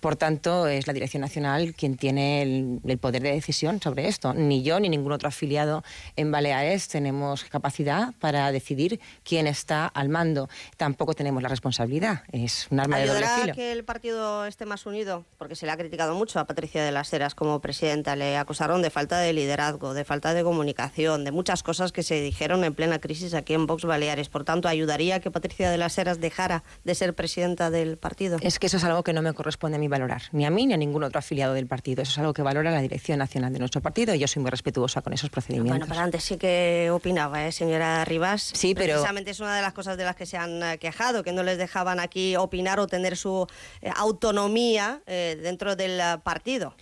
Por 0.00 0.16
tanto, 0.16 0.66
es 0.66 0.86
la 0.86 0.92
dirección 0.92 1.22
nacional 1.22 1.74
quien 1.74 1.96
tiene 1.96 2.42
el, 2.42 2.98
poder 2.98 3.22
de 3.22 3.32
decisión 3.32 3.80
sobre 3.80 4.08
esto. 4.08 4.34
Ni 4.34 4.62
yo 4.62 4.78
ni 4.78 4.90
ningún 4.90 5.12
otro 5.12 5.28
afiliado 5.28 5.82
en 6.16 6.30
Baleares 6.30 6.88
tenemos 6.88 7.44
capacidad 7.44 8.12
para 8.20 8.52
decidir 8.52 9.00
quién 9.22 9.46
está 9.46 9.86
al 9.86 10.10
mando. 10.10 10.50
Tampoco 10.76 11.14
tenemos 11.14 11.42
la 11.42 11.48
responsabilidad. 11.48 12.24
Es 12.30 12.66
un 12.70 12.80
arma 12.80 12.98
de 12.98 13.06
doble 13.06 13.26
filo. 13.40 13.54
que 13.54 13.72
el 13.72 13.84
partido 13.84 14.44
esté 14.44 14.66
más 14.66 14.84
unido? 14.84 15.24
Porque 15.38 15.56
se 15.56 15.64
le 15.64 15.72
ha 15.72 15.78
criticado 15.78 16.14
mucho 16.14 16.40
a 16.40 16.46
Patricia 16.46 16.84
de 16.84 16.92
las 16.92 17.10
Heras 17.10 17.34
como 17.34 17.60
presidenta. 17.60 18.16
Le 18.16 18.36
acusaron 18.36 18.82
de 18.82 18.90
falta 18.90 19.18
de 19.18 19.32
liderazgo, 19.32 19.94
de 19.94 20.04
falta 20.04 20.34
de 20.34 20.42
comunicación, 20.42 21.24
de 21.24 21.30
muchas 21.30 21.53
cosas 21.62 21.92
que 21.92 22.02
se 22.02 22.20
dijeron 22.20 22.64
en 22.64 22.74
plena 22.74 22.98
crisis 22.98 23.34
aquí 23.34 23.54
en 23.54 23.66
Vox 23.66 23.84
Baleares. 23.84 24.28
Por 24.28 24.44
tanto, 24.44 24.68
¿ayudaría 24.68 25.20
que 25.20 25.30
Patricia 25.30 25.70
de 25.70 25.78
las 25.78 25.96
Heras 25.98 26.20
dejara 26.20 26.64
de 26.84 26.94
ser 26.94 27.14
presidenta 27.14 27.70
del 27.70 27.96
partido? 27.96 28.38
Es 28.40 28.58
que 28.58 28.66
eso 28.66 28.76
es 28.76 28.84
algo 28.84 29.02
que 29.02 29.12
no 29.12 29.22
me 29.22 29.32
corresponde 29.32 29.76
a 29.76 29.80
mí 29.80 29.88
valorar, 29.88 30.22
ni 30.32 30.44
a 30.44 30.50
mí 30.50 30.66
ni 30.66 30.74
a 30.74 30.76
ningún 30.76 31.04
otro 31.04 31.18
afiliado 31.18 31.54
del 31.54 31.66
partido. 31.66 32.02
Eso 32.02 32.12
es 32.12 32.18
algo 32.18 32.32
que 32.32 32.42
valora 32.42 32.70
la 32.70 32.80
dirección 32.80 33.18
nacional 33.18 33.52
de 33.52 33.58
nuestro 33.58 33.80
partido 33.80 34.14
y 34.14 34.18
yo 34.18 34.28
soy 34.28 34.42
muy 34.42 34.50
respetuosa 34.50 35.02
con 35.02 35.12
esos 35.12 35.30
procedimientos. 35.30 35.78
Bueno, 35.78 35.86
pero 35.88 36.00
antes 36.00 36.24
sí 36.24 36.36
que 36.36 36.90
opinaba, 36.90 37.46
¿eh, 37.46 37.52
señora 37.52 38.04
Rivas? 38.04 38.50
Sí, 38.54 38.74
pero... 38.74 38.94
Precisamente 38.94 39.30
es 39.30 39.40
una 39.40 39.56
de 39.56 39.62
las 39.62 39.72
cosas 39.72 39.96
de 39.96 40.04
las 40.04 40.16
que 40.16 40.26
se 40.26 40.36
han 40.36 40.62
eh, 40.62 40.78
quejado, 40.78 41.22
que 41.22 41.32
no 41.32 41.42
les 41.42 41.58
dejaban 41.58 42.00
aquí 42.00 42.36
opinar 42.36 42.80
o 42.80 42.86
tener 42.86 43.16
su 43.16 43.46
eh, 43.82 43.90
autonomía 43.96 45.02
dentro 45.06 45.76
del 45.76 46.00
partido. 46.22 46.74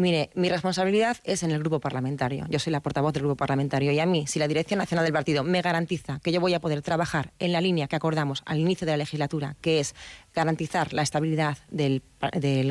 Mire, 0.00 0.30
mi 0.34 0.48
responsabilidad 0.48 1.18
es 1.24 1.42
en 1.42 1.50
el 1.50 1.58
grupo 1.58 1.78
parlamentario. 1.78 2.46
Yo 2.48 2.58
soy 2.58 2.72
la 2.72 2.80
portavoz 2.80 3.12
del 3.12 3.24
grupo 3.24 3.36
parlamentario 3.36 3.92
y 3.92 4.00
a 4.00 4.06
mí, 4.06 4.26
si 4.26 4.38
la 4.38 4.48
Dirección 4.48 4.78
Nacional 4.78 5.04
del 5.04 5.12
Partido 5.12 5.44
me 5.44 5.60
garantiza 5.60 6.20
que 6.20 6.32
yo 6.32 6.40
voy 6.40 6.54
a 6.54 6.60
poder 6.60 6.80
trabajar 6.80 7.34
en 7.38 7.52
la 7.52 7.60
línea 7.60 7.86
que 7.86 7.96
acordamos 7.96 8.42
al 8.46 8.58
inicio 8.58 8.86
de 8.86 8.92
la 8.92 8.96
legislatura, 8.96 9.56
que 9.60 9.78
es 9.78 9.94
garantizar 10.34 10.94
la 10.94 11.02
estabilidad 11.02 11.58
del, 11.70 12.02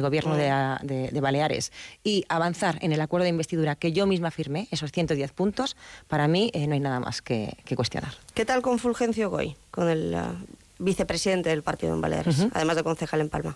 gobierno 0.02 0.36
de, 0.36 1.20
Baleares 1.22 1.72
y 2.04 2.26
avanzar 2.30 2.80
en 2.82 2.94
el 2.94 3.02
acuerdo 3.02 3.26
de 3.26 3.30
investidura 3.30 3.76
que 3.76 3.92
yo 3.92 4.08
misma 4.08 4.32
firmé, 4.32 4.68
esos 4.72 4.92
110 4.92 5.32
puntos, 5.32 5.78
para 6.08 6.28
mí 6.28 6.50
eh, 6.56 6.66
no 6.66 6.74
hay 6.74 6.80
nada 6.80 7.00
más 7.00 7.22
que, 7.22 7.56
cuestionar. 7.76 8.14
¿Qué 8.34 8.44
tal 8.44 8.64
con 8.64 8.80
Fulgencio 8.80 9.30
Goy, 9.30 9.56
con 9.70 9.88
el 9.88 10.16
uh, 10.16 10.84
vicepresidente 10.84 11.50
del 11.50 11.62
partido 11.62 11.94
en 11.94 12.02
Baleares, 12.02 12.48
además 12.54 12.76
de 12.76 12.84
concejal 12.84 13.22
en 13.22 13.30
Palma? 13.30 13.56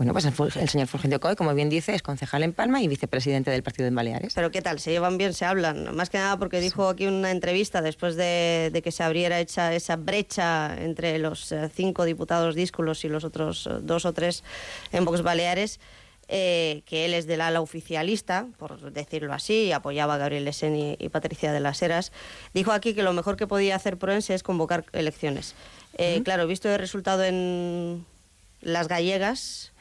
Bueno, 0.00 0.14
pues 0.14 0.56
el, 0.56 0.68
señor 0.70 0.88
Fulgencio 0.88 1.20
Coy, 1.20 1.36
como 1.36 1.52
bien 1.52 1.68
dice, 1.68 1.94
es 1.94 2.00
concejal 2.00 2.42
en 2.42 2.54
Palma 2.54 2.80
y 2.80 2.88
vicepresidente 2.88 3.50
del 3.50 3.62
Partido 3.62 3.86
en 3.86 3.94
Baleares. 3.94 4.32
Pero 4.32 4.50
¿qué 4.50 4.62
tal? 4.62 4.80
¿Se 4.80 4.92
llevan 4.92 5.18
bien? 5.18 5.34
¿Se 5.34 5.44
hablan? 5.44 5.94
Más 5.94 6.08
que 6.08 6.16
nada 6.16 6.38
porque 6.38 6.58
dijo 6.62 6.88
aquí 6.88 7.06
una 7.06 7.30
entrevista 7.30 7.82
después 7.82 8.16
de, 8.16 8.80
que 8.82 8.92
se 8.92 9.02
abriera 9.02 9.40
esa, 9.40 9.74
esa 9.74 9.96
brecha 9.96 10.74
entre 10.82 11.18
los 11.18 11.52
eh, 11.52 11.68
cinco 11.74 12.06
diputados 12.06 12.54
dísculos 12.54 13.04
y 13.04 13.10
los 13.10 13.24
otros 13.24 13.66
eh, 13.66 13.74
dos 13.82 14.06
o 14.06 14.14
tres 14.14 14.42
en 14.90 15.04
Vox 15.04 15.20
Baleares, 15.20 15.80
eh, 16.28 16.80
que 16.86 17.04
él 17.04 17.12
es 17.12 17.26
del 17.26 17.42
ala 17.42 17.60
oficialista, 17.60 18.46
por 18.56 18.92
decirlo 18.92 19.34
así, 19.34 19.70
apoyaba 19.70 20.14
a 20.14 20.16
Gabriel 20.16 20.46
Leseni 20.46 20.96
y, 20.98 21.10
Patricia 21.10 21.52
de 21.52 21.60
las 21.60 21.82
Heras, 21.82 22.10
dijo 22.54 22.72
aquí 22.72 22.94
que 22.94 23.02
lo 23.02 23.12
mejor 23.12 23.36
que 23.36 23.46
podía 23.46 23.76
hacer 23.76 23.98
Proense 23.98 24.32
es 24.32 24.42
convocar 24.42 24.86
elecciones. 24.94 25.54
Claro, 26.24 26.46
visto 26.46 26.70
el 26.70 26.78
resultado 26.78 27.22
en 27.22 28.06
las 28.60 28.88
gallegas 28.88 29.72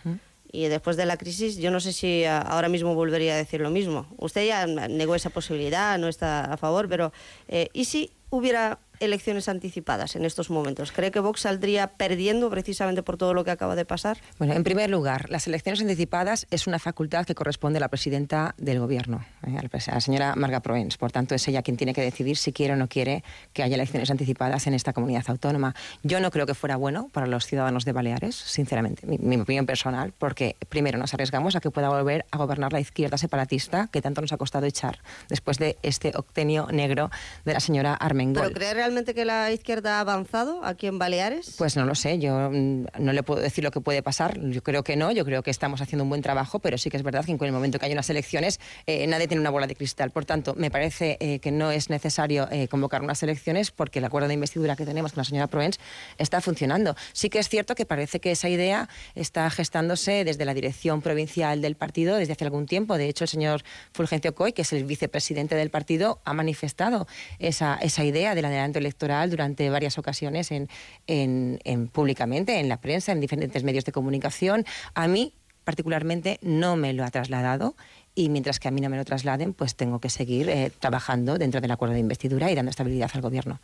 y 0.51 0.67
después 0.67 0.97
de 0.97 1.05
la 1.05 1.17
crisis 1.17 1.57
yo 1.57 1.69
no 1.69 1.79
sé 1.79 1.93
si 1.93 2.25
ahora 2.25 2.69
mismo 2.69 2.95
volvería 2.95 3.33
a 3.33 3.37
decir 3.37 3.61
lo 3.61 3.69
mismo. 3.69 4.07
Usted 4.17 4.47
ya 4.47 4.65
negó 4.65 5.15
esa 5.15 5.29
posibilidad, 5.29 5.97
no 5.99 6.07
está 6.07 6.45
a 6.45 6.57
favor, 6.57 6.89
pero 6.89 7.13
eh, 7.47 7.69
¿y 7.73 7.85
si 7.85 8.11
hubiera 8.29 8.79
elecciones 8.99 9.49
anticipadas 9.49 10.15
en 10.15 10.25
estos 10.25 10.49
momentos? 10.49 10.91
¿Cree 10.91 11.11
que 11.11 11.19
Vox 11.19 11.41
saldría 11.41 11.87
perdiendo 11.87 12.49
precisamente 12.49 13.03
por 13.03 13.17
todo 13.17 13.33
lo 13.33 13.43
que 13.43 13.51
acaba 13.51 13.75
de 13.75 13.85
pasar? 13.85 14.17
Bueno, 14.37 14.53
en 14.53 14.63
primer 14.63 14.89
lugar, 14.89 15.29
las 15.29 15.47
elecciones 15.47 15.81
anticipadas 15.81 16.47
es 16.51 16.67
una 16.67 16.79
facultad 16.79 17.25
que 17.25 17.35
corresponde 17.35 17.77
a 17.77 17.79
la 17.81 17.87
presidenta 17.87 18.55
del 18.57 18.79
Gobierno, 18.79 19.25
eh, 19.45 19.57
a 19.57 19.93
la 19.93 20.01
señora 20.01 20.35
Marga 20.35 20.61
Proens. 20.61 20.97
Por 20.97 21.11
tanto, 21.11 21.35
es 21.35 21.47
ella 21.47 21.61
quien 21.61 21.77
tiene 21.77 21.93
que 21.93 22.01
decidir 22.01 22.37
si 22.37 22.53
quiere 22.53 22.73
o 22.73 22.75
no 22.75 22.87
quiere 22.87 23.23
que 23.53 23.63
haya 23.63 23.75
elecciones 23.75 24.09
anticipadas 24.11 24.67
en 24.67 24.73
esta 24.73 24.93
comunidad 24.93 25.23
autónoma. 25.27 25.75
Yo 26.03 26.19
no 26.19 26.31
creo 26.31 26.45
que 26.45 26.53
fuera 26.53 26.75
bueno 26.75 27.09
para 27.11 27.27
los 27.27 27.45
ciudadanos 27.45 27.85
de 27.85 27.91
Baleares, 27.91 28.35
sinceramente, 28.35 29.05
mi, 29.05 29.37
opinión 29.37 29.65
personal, 29.65 30.13
porque 30.17 30.55
primero 30.69 30.97
nos 30.97 31.13
arriesgamos 31.13 31.55
a 31.55 31.61
que 31.61 31.71
pueda 31.71 31.89
volver 31.89 32.25
a 32.31 32.37
gobernar 32.37 32.73
la 32.73 32.79
izquierda 32.79 33.17
separatista 33.17 33.87
que 33.91 34.01
tanto 34.01 34.21
nos 34.21 34.33
ha 34.33 34.37
costado 34.37 34.65
echar 34.65 34.99
después 35.29 35.57
de 35.57 35.77
este 35.83 36.11
octenio 36.15 36.67
negro 36.71 37.09
de 37.45 37.53
la 37.53 37.59
señora 37.59 37.93
Armengol. 37.93 38.43
¿Pero 38.43 38.53
cree 38.53 38.73
realmente 38.89 39.13
que 39.13 39.23
la 39.23 39.51
izquierda 39.51 39.97
ha 39.97 39.99
avanzado 39.99 40.65
aquí 40.65 40.87
en 40.87 40.97
Baleares? 40.97 41.53
Pues 41.59 41.75
no 41.75 41.85
lo 41.85 41.93
sé, 41.93 42.17
yo 42.17 42.49
mm, 42.49 42.85
no 42.97 43.13
le 43.13 43.21
puedo 43.21 43.39
decir 43.39 43.63
lo 43.63 43.69
que 43.69 43.81
puede 43.81 44.01
pasar. 44.01 44.39
Yo 44.41 44.63
creo 44.63 44.83
que 44.83 44.95
no, 44.95 45.11
yo 45.11 45.25
creo 45.25 45.43
que 45.43 45.51
estamos 45.51 45.79
haciendo 45.79 46.05
un 46.05 46.09
buen 46.09 46.23
trabajo, 46.23 46.57
pero 46.57 46.79
sí 46.79 46.89
que 46.89 46.97
es 46.97 47.03
verdad 47.03 47.23
que 47.23 47.31
en 47.33 47.43
el 47.43 47.51
momento 47.51 47.77
que 47.77 47.85
hay 47.85 47.91
unas 47.91 48.09
elecciones 48.09 48.59
eh, 48.87 49.05
nadie 49.05 49.27
tiene 49.27 49.41
una 49.41 49.51
bola 49.51 49.67
de 49.67 49.75
cristal. 49.75 50.09
Por 50.09 50.25
tanto, 50.25 50.55
me 50.55 50.71
parece 50.71 51.17
eh, 51.19 51.37
que 51.37 51.51
no 51.51 51.69
es 51.69 51.91
necesario 51.91 52.47
eh, 52.51 52.67
convocar 52.67 53.03
unas 53.03 53.21
elecciones 53.21 53.69
porque 53.69 53.99
el 53.99 54.05
acuerdo 54.05 54.27
de 54.27 54.33
investidura 54.33 54.75
que 54.75 54.87
tenemos 54.87 55.13
con 55.13 55.21
la 55.21 55.25
señora 55.25 55.45
Proens 55.45 55.79
está 56.17 56.41
funcionando. 56.41 56.95
Sí 57.13 57.29
que 57.29 57.37
es 57.37 57.47
cierto 57.47 57.75
que 57.75 57.85
parece 57.85 58.19
que 58.19 58.31
esa 58.31 58.49
idea 58.49 58.89
está 59.13 59.51
gestándose 59.51 60.23
desde 60.23 60.45
la 60.45 60.55
dirección 60.55 61.03
provincial 61.03 61.61
del 61.61 61.75
partido 61.75 62.15
desde 62.15 62.33
hace 62.33 62.45
algún 62.45 62.65
tiempo. 62.65 62.97
De 62.97 63.07
hecho, 63.07 63.25
el 63.25 63.29
señor 63.29 63.61
Fulgencio 63.93 64.33
Coy, 64.33 64.51
que 64.51 64.63
es 64.63 64.73
el 64.73 64.83
vicepresidente 64.85 65.53
del 65.53 65.69
partido, 65.69 66.21
ha 66.25 66.33
manifestado 66.33 67.07
esa, 67.37 67.75
esa 67.75 68.03
idea 68.03 68.33
del 68.33 68.45
adelanto 68.45 68.78
electoral 68.79 69.29
durante 69.29 69.69
varias 69.69 69.97
ocasiones 69.97 70.51
en, 70.51 70.67
en, 71.07 71.87
públicamente, 71.87 72.59
en 72.59 72.69
la 72.69 72.81
prensa, 72.81 73.11
en 73.11 73.21
diferentes 73.21 73.63
medios 73.63 73.85
de 73.85 73.91
comunicación. 73.91 74.65
A 74.95 75.07
mí 75.07 75.33
particularmente 75.63 76.39
no 76.41 76.75
me 76.75 76.93
lo 76.93 77.03
ha 77.03 77.11
trasladado 77.11 77.75
y 78.15 78.29
mientras 78.29 78.59
que 78.59 78.67
a 78.67 78.71
mí 78.71 78.81
no 78.81 78.89
me 78.89 78.97
lo 78.97 79.05
trasladen, 79.05 79.53
pues 79.53 79.75
tengo 79.75 79.99
que 79.99 80.09
seguir 80.09 80.49
eh, 80.49 80.71
trabajando 80.79 81.37
dentro 81.37 81.61
del 81.61 81.71
acuerdo 81.71 81.93
de 81.93 81.99
investidura 81.99 82.51
y 82.51 82.55
dando 82.55 82.71
estabilidad 82.71 83.11
al 83.13 83.21
gobierno. 83.21 83.59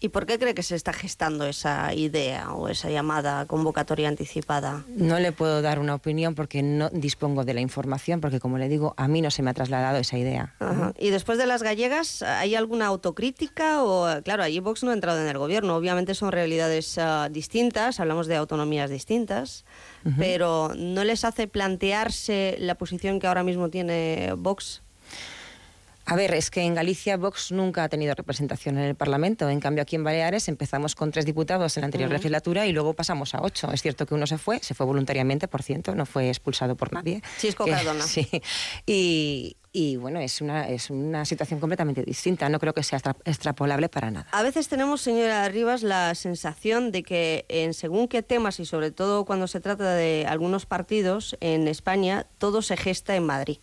¿Y 0.00 0.10
por 0.10 0.26
qué 0.26 0.38
cree 0.38 0.54
que 0.54 0.62
se 0.62 0.76
está 0.76 0.92
gestando 0.92 1.46
esa 1.46 1.92
idea 1.92 2.52
o 2.52 2.68
esa 2.68 2.88
llamada 2.88 3.46
convocatoria 3.46 4.08
anticipada? 4.08 4.84
No 4.88 5.18
le 5.18 5.32
puedo 5.32 5.60
dar 5.60 5.80
una 5.80 5.94
opinión 5.94 6.36
porque 6.36 6.62
no 6.62 6.88
dispongo 6.90 7.44
de 7.44 7.54
la 7.54 7.60
información, 7.60 8.20
porque 8.20 8.38
como 8.38 8.58
le 8.58 8.68
digo, 8.68 8.94
a 8.96 9.08
mí 9.08 9.22
no 9.22 9.30
se 9.30 9.42
me 9.42 9.50
ha 9.50 9.54
trasladado 9.54 9.98
esa 9.98 10.16
idea. 10.16 10.54
¿Y 10.98 11.10
después 11.10 11.36
de 11.38 11.46
las 11.46 11.64
gallegas, 11.64 12.22
hay 12.22 12.54
alguna 12.54 12.86
autocrítica? 12.86 13.82
O, 13.82 14.22
claro, 14.22 14.44
allí 14.44 14.60
Vox 14.60 14.84
no 14.84 14.90
ha 14.90 14.94
entrado 14.94 15.20
en 15.20 15.26
el 15.26 15.38
gobierno, 15.38 15.74
obviamente 15.74 16.14
son 16.14 16.30
realidades 16.30 16.96
ah, 16.98 17.28
distintas, 17.28 17.98
hablamos 17.98 18.28
de 18.28 18.36
autonomías 18.36 18.90
distintas, 18.90 19.64
pero 20.16 20.72
¿no 20.76 21.04
les 21.04 21.24
hace 21.24 21.48
plantearse 21.48 22.56
la 22.60 22.76
posición 22.76 23.20
que 23.20 23.26
ahora 23.26 23.42
mismo 23.42 23.68
tiene 23.68 24.32
Vox? 24.38 24.82
A 26.08 26.16
ver, 26.16 26.32
es 26.34 26.50
que 26.50 26.62
en 26.62 26.74
Galicia 26.74 27.18
Vox 27.18 27.52
nunca 27.52 27.84
ha 27.84 27.88
tenido 27.88 28.14
representación 28.14 28.78
en 28.78 28.84
el 28.84 28.94
Parlamento. 28.94 29.50
En 29.50 29.60
cambio, 29.60 29.82
aquí 29.82 29.96
en 29.96 30.04
Baleares 30.04 30.48
empezamos 30.48 30.94
con 30.94 31.10
tres 31.10 31.26
diputados 31.26 31.76
en 31.76 31.82
la 31.82 31.86
anterior 31.86 32.10
legislatura 32.10 32.66
y 32.66 32.72
luego 32.72 32.94
pasamos 32.94 33.34
a 33.34 33.42
ocho. 33.42 33.70
Es 33.72 33.82
cierto 33.82 34.06
que 34.06 34.14
uno 34.14 34.26
se 34.26 34.38
fue, 34.38 34.58
se 34.60 34.74
fue 34.74 34.86
voluntariamente, 34.86 35.48
por 35.48 35.62
ciento, 35.62 35.94
no 35.94 36.06
fue 36.06 36.28
expulsado 36.28 36.76
por 36.76 36.94
nadie. 36.94 37.22
Chisco 37.38 37.66
Cardona. 37.66 38.04
Sí. 38.08 38.26
Y 38.86 39.56
y 39.70 39.96
bueno, 39.96 40.18
es 40.18 40.40
una, 40.40 40.68
es 40.68 40.90
una 40.90 41.24
situación 41.24 41.60
completamente 41.60 42.02
distinta, 42.02 42.48
no 42.48 42.58
creo 42.58 42.72
que 42.72 42.82
sea 42.82 43.00
extrapolable 43.24 43.88
para 43.88 44.10
nada. 44.10 44.26
A 44.32 44.42
veces 44.42 44.68
tenemos, 44.68 45.02
señora 45.02 45.48
Rivas, 45.48 45.82
la 45.82 46.14
sensación 46.14 46.90
de 46.90 47.02
que 47.02 47.44
en 47.48 47.74
según 47.74 48.08
qué 48.08 48.22
temas 48.22 48.58
y 48.60 48.64
sobre 48.64 48.90
todo 48.90 49.24
cuando 49.24 49.46
se 49.46 49.60
trata 49.60 49.94
de 49.94 50.26
algunos 50.26 50.64
partidos 50.66 51.36
en 51.40 51.68
España, 51.68 52.26
todo 52.38 52.62
se 52.62 52.76
gesta 52.76 53.14
en 53.14 53.26
Madrid. 53.26 53.58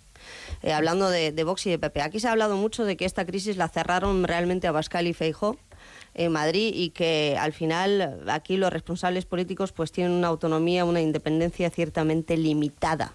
Eh, 0.64 0.74
hablando 0.74 1.10
de, 1.10 1.32
Vox 1.44 1.66
y 1.68 1.70
de 1.70 1.80
PP. 1.80 2.02
Aquí 2.02 2.20
se 2.20 2.28
ha 2.28 2.32
hablado 2.32 2.56
mucho 2.56 2.86
de 2.86 2.98
que 2.98 3.06
esta 3.06 3.26
crisis 3.26 3.58
la 3.58 3.68
cerraron 3.68 4.24
realmente 4.24 4.68
a 4.68 4.72
Bascal 4.72 5.08
y 5.08 5.14
Feijó 5.14 5.58
en 6.14 6.32
Madrid 6.32 6.72
y 6.74 6.90
que 6.92 7.38
al 7.40 7.54
final 7.54 8.24
aquí 8.28 8.58
los 8.58 8.72
responsables 8.72 9.26
políticos 9.26 9.74
pues 9.74 9.92
tienen 9.92 10.14
una 10.14 10.28
autonomía, 10.28 10.86
una 10.86 11.02
independencia 11.02 11.70
ciertamente 11.70 12.38
limitada. 12.38 13.14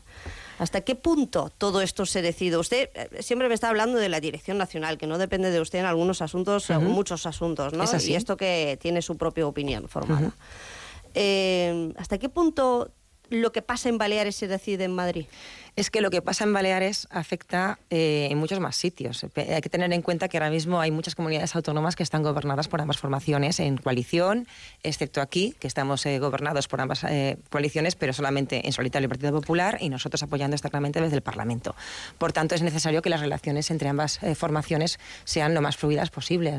¿Hasta 0.61 0.83
qué 0.83 0.95
punto 0.95 1.51
todo 1.57 1.81
esto 1.81 2.05
se 2.05 2.21
decide? 2.21 2.59
Usted 2.59 2.91
eh, 2.95 3.23
siempre 3.23 3.49
me 3.49 3.55
está 3.55 3.71
hablando 3.71 3.97
de 3.99 4.11
la 4.11 4.21
dirección 4.21 4.59
nacional, 4.59 4.99
que 4.99 5.07
no 5.07 5.17
depende 5.17 5.51
de 5.51 5.59
usted 5.59 5.79
en 5.79 5.87
algunos 5.87 6.21
asuntos, 6.21 6.69
en 6.69 6.85
muchos 6.85 7.25
asuntos, 7.25 7.73
¿no? 7.73 7.85
Y 7.99 8.15
esto 8.15 8.37
que 8.37 8.79
tiene 8.79 9.01
su 9.01 9.17
propia 9.17 9.47
opinión 9.47 9.89
formada. 9.89 10.33
Eh, 11.15 11.95
¿Hasta 11.97 12.19
qué 12.19 12.29
punto 12.29 12.93
lo 13.31 13.53
que 13.53 13.63
pasa 13.63 13.89
en 13.89 13.97
Baleares 13.97 14.37
se 14.37 14.49
decide 14.49 14.85
en 14.85 14.95
Madrid? 14.95 15.25
Es 15.81 15.91
que 15.91 16.03
lo 16.03 16.11
que 16.11 16.21
pasa 16.21 16.45
en 16.45 16.53
Baleares 16.53 17.09
afecta 17.11 17.79
eh, 17.89 18.29
en 18.31 18.37
muchos 18.37 18.61
más 18.61 18.77
sitios. 18.77 19.25
Hay 19.35 19.63
que 19.63 19.71
tener 19.71 19.91
en 19.95 20.03
cuenta 20.03 20.29
que 20.29 20.37
ahora 20.37 20.51
mismo 20.51 20.79
hay 20.79 20.91
muchas 20.91 21.15
comunidades 21.15 21.57
autónomas 21.57 21.97
que 21.97 22.03
están 22.03 22.23
gobernadas 22.23 22.69
por 22.69 22.83
ambas 22.83 22.99
formaciones 22.99 23.61
en 23.61 23.79
coalición, 23.79 24.47
excepto 24.83 25.23
aquí, 25.23 25.55
que 25.59 25.67
estamos 25.67 26.05
eh, 26.05 26.19
gobernados 26.19 26.69
por 26.69 26.83
ambas 26.83 27.05
eh, 27.05 27.39
coaliciones, 27.49 27.95
pero 27.95 28.13
solamente 28.13 28.67
en 28.67 28.73
solitario 28.75 29.07
el 29.07 29.09
Partido 29.09 29.33
Popular 29.33 29.79
y 29.81 29.89
nosotros 29.89 30.23
apoyando 30.23 30.55
externamente 30.55 31.01
desde 31.01 31.17
el 31.17 31.23
Parlamento. 31.23 31.75
Por 32.19 32.35
tanto, 32.35 32.55
es 32.55 32.61
necesario 32.61 33.01
que 33.01 33.09
las 33.09 33.21
relaciones 33.21 33.71
entre 33.71 33.89
ambas 33.89 34.21
formaciones 34.37 34.99
sean 35.25 35.55
lo 35.55 35.63
más 35.63 35.79
fluidas 35.79 36.11
posible. 36.11 36.51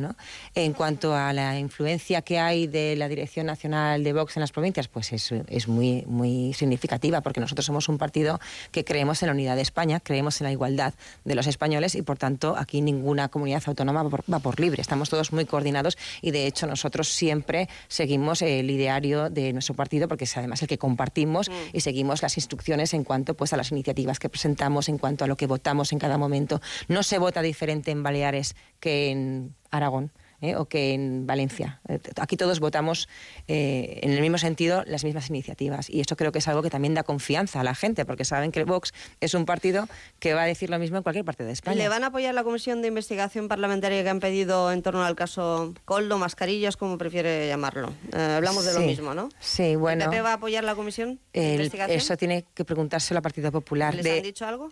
En 0.55 0.73
cuanto 0.73 1.15
a 1.15 1.31
la 1.31 1.59
influencia 1.59 2.23
que 2.23 2.39
hay 2.39 2.65
de 2.65 2.95
la 2.95 3.07
Dirección 3.07 3.45
Nacional 3.45 4.03
de 4.03 4.13
Vox 4.13 4.37
en 4.37 4.41
las 4.41 4.51
provincias, 4.51 4.87
pues 4.87 5.13
es, 5.13 5.31
es 5.31 5.67
muy, 5.67 6.03
muy 6.07 6.53
significativa, 6.53 7.21
porque 7.21 7.39
nosotros 7.39 7.65
somos 7.65 7.87
un 7.87 7.99
partido 7.99 8.39
que 8.71 8.83
cree 8.83 9.05
creemos 9.11 9.23
en 9.23 9.27
la 9.27 9.33
unidad 9.33 9.55
de 9.55 9.61
España, 9.61 9.99
creemos 9.99 10.39
en 10.41 10.45
la 10.45 10.51
igualdad 10.51 10.93
de 11.25 11.35
los 11.35 11.47
españoles 11.47 11.95
y, 11.95 12.01
por 12.01 12.17
tanto, 12.17 12.55
aquí 12.57 12.81
ninguna 12.81 13.27
comunidad 13.27 13.63
autónoma 13.65 14.03
va 14.03 14.39
por, 14.39 14.59
libre. 14.59 14.81
Estamos 14.81 15.09
todos 15.09 15.33
muy 15.33 15.45
coordinados 15.45 15.97
y, 16.21 16.31
de 16.31 16.47
hecho, 16.47 16.67
nosotros 16.67 17.09
siempre 17.09 17.67
seguimos 17.87 18.41
el 18.41 18.69
ideario 18.69 19.29
de 19.29 19.51
nuestro 19.53 19.75
partido 19.75 20.07
porque 20.07 20.25
es 20.25 20.37
además 20.37 20.61
el 20.61 20.67
que 20.67 20.77
compartimos 20.77 21.49
mm. 21.49 21.53
y 21.73 21.81
seguimos 21.81 22.21
las 22.21 22.37
instrucciones 22.37 22.93
en 22.93 23.03
cuanto 23.03 23.33
pues, 23.33 23.53
a 23.53 23.57
las 23.57 23.71
iniciativas 23.71 24.19
que 24.19 24.29
presentamos, 24.29 24.87
en 24.87 24.97
cuanto 24.97 25.25
a 25.25 25.27
lo 25.27 25.35
que 25.35 25.47
votamos 25.47 25.91
en 25.91 25.99
cada 25.99 26.17
momento. 26.17 26.61
No 26.87 27.03
se 27.03 27.17
vota 27.17 27.41
diferente 27.41 27.91
en 27.91 28.03
Baleares 28.03 28.55
que 28.79 29.09
en 29.11 29.55
Aragón. 29.71 30.11
¿Eh? 30.41 30.55
o 30.55 30.65
que 30.65 30.93
en 30.93 31.25
Valencia. 31.25 31.79
Eh, 31.87 31.99
aquí 32.19 32.37
todos 32.37 32.59
votamos 32.59 33.07
eh, 33.47 33.99
en 34.03 34.11
el 34.11 34.21
mismo 34.21 34.37
sentido 34.37 34.83
las 34.85 35.03
mismas 35.03 35.29
iniciativas 35.29 35.89
y 35.89 36.01
eso 36.01 36.15
creo 36.15 36.31
que 36.31 36.39
es 36.39 36.47
algo 36.47 36.61
que 36.61 36.69
también 36.69 36.93
da 36.93 37.03
confianza 37.03 37.61
a 37.61 37.63
la 37.63 37.75
gente 37.75 38.05
porque 38.05 38.25
saben 38.25 38.51
que 38.51 38.63
Vox 38.63 38.93
es 39.19 39.33
un 39.33 39.45
partido 39.45 39.87
que 40.19 40.33
va 40.33 40.43
a 40.43 40.45
decir 40.45 40.69
lo 40.69 40.79
mismo 40.79 40.97
en 40.97 41.03
cualquier 41.03 41.25
parte 41.25 41.43
de 41.43 41.51
España. 41.51 41.77
¿Le 41.77 41.89
van 41.89 42.03
a 42.03 42.07
apoyar 42.07 42.33
la 42.33 42.43
comisión 42.43 42.81
de 42.81 42.87
investigación 42.87 43.47
parlamentaria 43.47 44.03
que 44.03 44.09
han 44.09 44.19
pedido 44.19 44.71
en 44.71 44.81
torno 44.81 45.03
al 45.03 45.15
caso 45.15 45.73
Coldo, 45.85 46.17
mascarillas, 46.17 46.77
como 46.77 46.97
prefiere 46.97 47.47
llamarlo? 47.47 47.93
hablamos 48.13 48.65
de 48.65 48.73
lo 48.73 48.81
mismo, 48.81 49.13
¿no? 49.13 49.29
Sí, 49.39 49.75
bueno. 49.75 50.05
¿El 50.05 50.09
PP 50.09 50.21
va 50.21 50.31
a 50.31 50.33
apoyar 50.33 50.63
la 50.63 50.75
comisión 50.75 51.19
de 51.33 51.53
investigación? 51.53 51.97
Eso 51.97 52.17
tiene 52.17 52.45
que 52.53 52.65
preguntárselo 52.65 53.19
al 53.19 53.23
Partido 53.23 53.51
Popular. 53.51 53.95
¿Les 53.95 54.05
han 54.05 54.23
dicho 54.23 54.45
algo? 54.45 54.71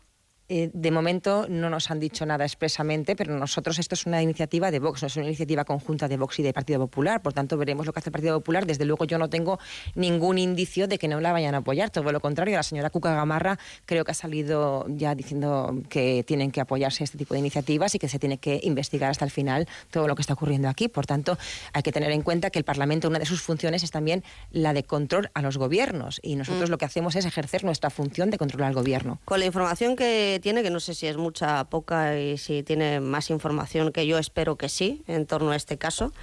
Eh, 0.51 0.72
de 0.74 0.89
momento 0.89 1.46
no 1.48 1.70
nos 1.70 1.91
han 1.91 2.00
dicho 2.00 2.25
nada 2.25 2.44
expresamente, 2.44 3.15
pero 3.15 3.38
nosotros 3.38 3.77
esto 3.77 3.94
es 3.94 4.08
una 4.08 4.24
iniciativa 4.24 4.72
de 4.72 4.79
Vox, 4.79 5.03
no 5.03 5.08
es 5.08 5.15
una 5.15 5.27
iniciativa 5.27 5.63
conjunta 5.63 6.08
de 6.08 6.18
Vox 6.18 6.39
y 6.39 6.44
de 6.44 6.53
Partido 6.53 6.79
Popular. 6.79 7.22
Por 7.22 7.34
tanto, 7.34 7.56
veremos 7.56 7.86
lo 7.86 7.94
que 7.94 8.00
hace 8.00 8.10
el 8.10 8.13
Partido 8.13 8.39
Popular. 8.39 8.65
Desde 8.65 8.84
luego 8.84 9.06
yo 9.06 9.20
no 9.20 9.29
tengo 9.29 9.60
ningún 9.94 10.39
indicio 10.39 10.88
de 10.88 10.98
que 10.98 11.08
no 11.08 11.22
la 11.22 11.32
vayan 11.32 11.53
a 11.53 11.60
apoyar. 11.60 11.91
Todo 11.91 12.12
lo 12.12 12.20
contrario, 12.20 12.56
la 12.56 12.63
señora 12.63 12.89
Cuca 12.89 13.13
Gamarra 13.13 13.60
creo 13.86 14.03
que 14.03 14.12
ha 14.12 14.15
salido 14.15 14.88
ya 14.89 15.13
diciendo 15.13 15.84
que 15.88 16.24
tienen 16.25 16.50
que 16.50 16.62
apoyarse 16.62 17.03
este 17.03 17.20
tipo 17.20 17.36
de 17.36 17.41
iniciativas 17.41 17.94
y 17.94 18.00
que 18.00 18.10
se 18.10 18.18
tiene 18.18 18.39
que 18.39 18.60
investigar 18.63 19.12
hasta 19.12 19.25
el 19.25 19.32
final 19.32 19.68
todo 19.91 20.08
lo 20.08 20.15
que 20.15 20.24
está 20.24 20.34
ocurriendo 20.34 20.68
aquí. 20.68 20.88
Por 20.88 21.06
tanto, 21.06 21.38
hay 21.74 21.84
que 21.84 21.91
tener 21.91 22.10
en 22.12 22.24
cuenta 22.24 22.50
que 22.50 22.58
el 22.58 22.65
Parlamento, 22.65 23.08
una 23.08 23.20
de 23.20 23.25
sus 23.27 23.44
funciones 23.44 23.84
es 23.84 23.91
también 23.91 24.24
la 24.51 24.74
de 24.74 24.82
control 24.82 25.29
a 25.36 25.44
los 25.44 25.60
gobiernos 25.60 26.20
y 26.24 26.36
nosotros 26.36 26.70
mm. 26.70 26.72
lo 26.72 26.77
que 26.79 26.86
hacemos 26.86 27.15
es 27.15 27.25
ejercer 27.25 27.63
nuestra 27.63 27.91
función 27.91 28.32
de 28.32 28.39
control 28.39 28.63
al 28.63 28.74
gobierno. 28.74 29.20
Con 29.25 29.39
la 29.39 29.46
información 29.46 29.96
que 29.96 30.38
tiene, 30.39 30.63
que 30.63 30.69
no 30.69 30.79
sé 30.79 30.93
si 30.93 31.08
es 31.08 31.17
mucha, 31.17 31.65
poca 31.65 32.19
y 32.19 32.38
si 32.38 32.63
tiene 32.63 33.00
más 33.00 33.29
información 33.29 33.91
que 33.91 34.08
yo 34.08 34.17
espero 34.17 34.58
que 34.58 34.69
sí 34.69 35.03
en 35.08 35.25
torno 35.25 35.51
a 35.51 35.55
este 35.55 35.77
caso. 35.77 36.13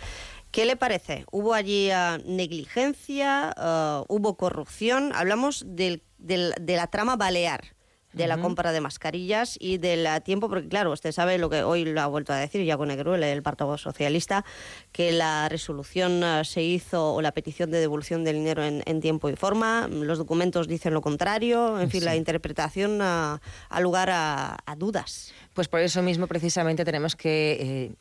¿Qué 0.50 0.64
le 0.64 0.76
parece? 0.76 1.26
¿Hubo 1.30 1.54
allí 1.54 1.90
ah, 1.90 2.18
negligencia? 2.25 3.52
Ah, 3.56 4.04
¿Hubo 4.08 4.37
corrupción? 4.37 5.12
Hablamos 5.14 5.64
de 5.66 6.00
la 6.18 6.87
trama 6.87 7.16
balear 7.16 7.75
de 8.16 8.26
la 8.26 8.38
compra 8.38 8.73
de 8.73 8.80
mascarillas 8.80 9.56
y 9.61 9.76
del 9.78 10.08
tiempo, 10.23 10.49
porque 10.49 10.68
claro, 10.68 10.92
usted 10.92 11.12
sabe 11.12 11.37
lo 11.37 11.50
que 11.50 11.62
hoy 11.62 11.85
lo 11.85 12.00
ha 12.00 12.06
vuelto 12.06 12.32
a 12.32 12.37
decir 12.37 12.64
ya 12.64 12.76
con 12.76 12.88
Negruel, 12.88 13.23
el 13.23 13.42
Partido 13.42 13.76
Socialista, 13.76 14.44
que 14.90 15.12
la 15.12 15.49
resolución 15.49 16.25
ah, 16.25 16.42
se 16.44 16.62
hizo 16.62 17.14
o 17.14 17.20
la 17.20 17.32
petición 17.32 17.70
de 17.70 17.78
devolución 17.78 18.25
del 18.25 18.37
dinero 18.37 18.64
en, 18.64 19.00
tiempo 19.00 19.28
y 19.28 19.37
forma, 19.37 19.88
los 19.88 20.16
documentos 20.16 20.66
dicen 20.66 20.94
lo 20.94 21.02
contrario, 21.02 21.78
en 21.78 21.90
fin, 21.90 22.04
la 22.04 22.16
interpretación 22.16 23.00
ha, 23.02 23.40
lugar 23.80 24.08
a, 24.11 24.56
dudas. 24.78 25.32
Pues 25.52 25.68
por 25.68 25.80
eso 25.80 26.02
mismo 26.02 26.26
precisamente 26.26 26.85
tenemos 26.85 27.14
que... 27.16 27.58
Eh, 27.61 27.92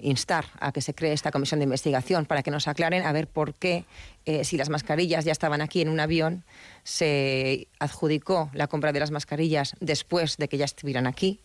instar 0.00 0.46
a 0.60 0.70
que 0.70 0.80
se 0.80 0.94
cree 0.94 1.12
esta 1.12 1.32
comisión 1.32 1.58
de 1.58 1.64
investigación 1.64 2.26
para 2.26 2.42
que 2.42 2.50
nos 2.50 2.68
aclaren 2.68 3.04
a 3.04 3.12
ver 3.12 3.26
por 3.26 3.54
qué, 3.54 3.84
eh, 4.24 4.44
si 4.44 4.56
las 4.56 4.68
mascarillas 4.68 5.24
ya 5.24 5.32
estaban 5.32 5.60
aquí 5.60 5.80
en 5.80 5.88
un 5.88 5.98
avión, 5.98 6.44
se 6.84 7.66
adjudicó 7.80 8.50
la 8.52 8.68
compra 8.68 8.92
de 8.92 9.00
las 9.00 9.10
mascarillas 9.10 9.74
después 9.80 10.36
de 10.36 10.48
que 10.48 10.58
ya 10.58 10.64
estuvieran 10.64 11.06
aquí, 11.06 11.40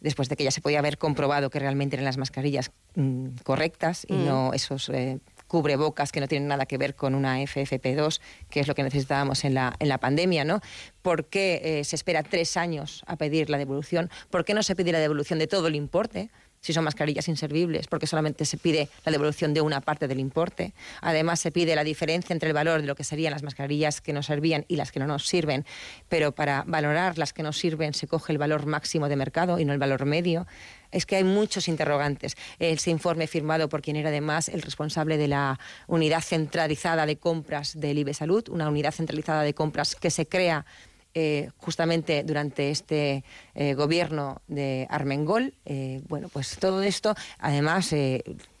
después 0.00 0.28
de 0.28 0.36
que 0.36 0.44
ya 0.44 0.50
se 0.52 0.60
podía 0.60 0.78
haber 0.78 0.98
comprobado 0.98 1.50
que 1.50 1.58
realmente 1.58 1.96
eran 1.96 2.04
las 2.04 2.18
mascarillas 2.18 2.70
mm, 2.94 3.28
correctas 3.42 4.06
y 4.08 4.14
mm. 4.14 4.26
no 4.26 4.52
esos 4.52 4.88
eh, 4.90 5.18
cubrebocas 5.48 6.12
que 6.12 6.20
no 6.20 6.28
tienen 6.28 6.48
nada 6.48 6.66
que 6.66 6.78
ver 6.78 6.94
con 6.94 7.14
una 7.14 7.40
FFP2, 7.40 8.20
que 8.50 8.60
es 8.60 8.68
lo 8.68 8.74
que 8.74 8.82
necesitábamos 8.82 9.44
en 9.44 9.54
la, 9.54 9.74
en 9.78 9.88
la 9.88 9.98
pandemia, 9.98 10.44
¿no? 10.44 10.60
¿Por 11.02 11.26
qué 11.26 11.60
eh, 11.64 11.84
se 11.84 11.96
espera 11.96 12.22
tres 12.22 12.56
años 12.56 13.02
a 13.06 13.16
pedir 13.16 13.50
la 13.50 13.58
devolución? 13.58 14.10
¿Por 14.30 14.44
qué 14.44 14.54
no 14.54 14.62
se 14.62 14.76
pide 14.76 14.92
la 14.92 14.98
devolución 14.98 15.38
de 15.38 15.46
todo 15.46 15.68
el 15.68 15.74
importe? 15.74 16.30
Si 16.60 16.72
son 16.72 16.84
mascarillas 16.84 17.28
inservibles, 17.28 17.86
porque 17.86 18.06
solamente 18.06 18.44
se 18.44 18.56
pide 18.56 18.88
la 19.04 19.12
devolución 19.12 19.54
de 19.54 19.60
una 19.60 19.80
parte 19.80 20.08
del 20.08 20.20
importe. 20.20 20.72
Además, 21.00 21.40
se 21.40 21.50
pide 21.50 21.76
la 21.76 21.84
diferencia 21.84 22.32
entre 22.32 22.48
el 22.48 22.54
valor 22.54 22.80
de 22.80 22.86
lo 22.86 22.94
que 22.94 23.04
serían 23.04 23.32
las 23.32 23.42
mascarillas 23.42 24.00
que 24.00 24.12
nos 24.12 24.26
servían 24.26 24.64
y 24.68 24.76
las 24.76 24.92
que 24.92 25.00
no 25.00 25.06
nos 25.06 25.26
sirven, 25.26 25.64
pero 26.08 26.32
para 26.32 26.64
valorar 26.66 27.18
las 27.18 27.32
que 27.32 27.42
nos 27.42 27.58
sirven 27.58 27.94
se 27.94 28.06
coge 28.06 28.32
el 28.32 28.38
valor 28.38 28.66
máximo 28.66 29.08
de 29.08 29.16
mercado 29.16 29.58
y 29.58 29.64
no 29.64 29.72
el 29.72 29.78
valor 29.78 30.04
medio. 30.06 30.46
Es 30.90 31.04
que 31.04 31.16
hay 31.16 31.24
muchos 31.24 31.68
interrogantes. 31.68 32.36
Ese 32.58 32.90
informe 32.90 33.26
firmado 33.26 33.68
por 33.68 33.82
quien 33.82 33.96
era 33.96 34.08
además 34.08 34.48
el 34.48 34.62
responsable 34.62 35.18
de 35.18 35.28
la 35.28 35.58
unidad 35.86 36.22
centralizada 36.22 37.06
de 37.06 37.16
compras 37.16 37.78
del 37.78 37.98
IBE 37.98 38.14
Salud, 38.14 38.48
una 38.48 38.68
unidad 38.68 38.92
centralizada 38.92 39.42
de 39.42 39.54
compras 39.54 39.96
que 39.96 40.10
se 40.10 40.26
crea 40.26 40.64
eh, 41.18 41.48
justamente 41.56 42.24
durante 42.24 42.70
este 42.70 43.24
eh, 43.54 43.72
gobierno 43.72 44.42
de 44.48 44.86
Armengol. 44.90 45.54
Eh, 45.64 46.02
bueno, 46.08 46.28
pues 46.28 46.58
todo 46.58 46.82
esto, 46.82 47.14
además, 47.38 47.94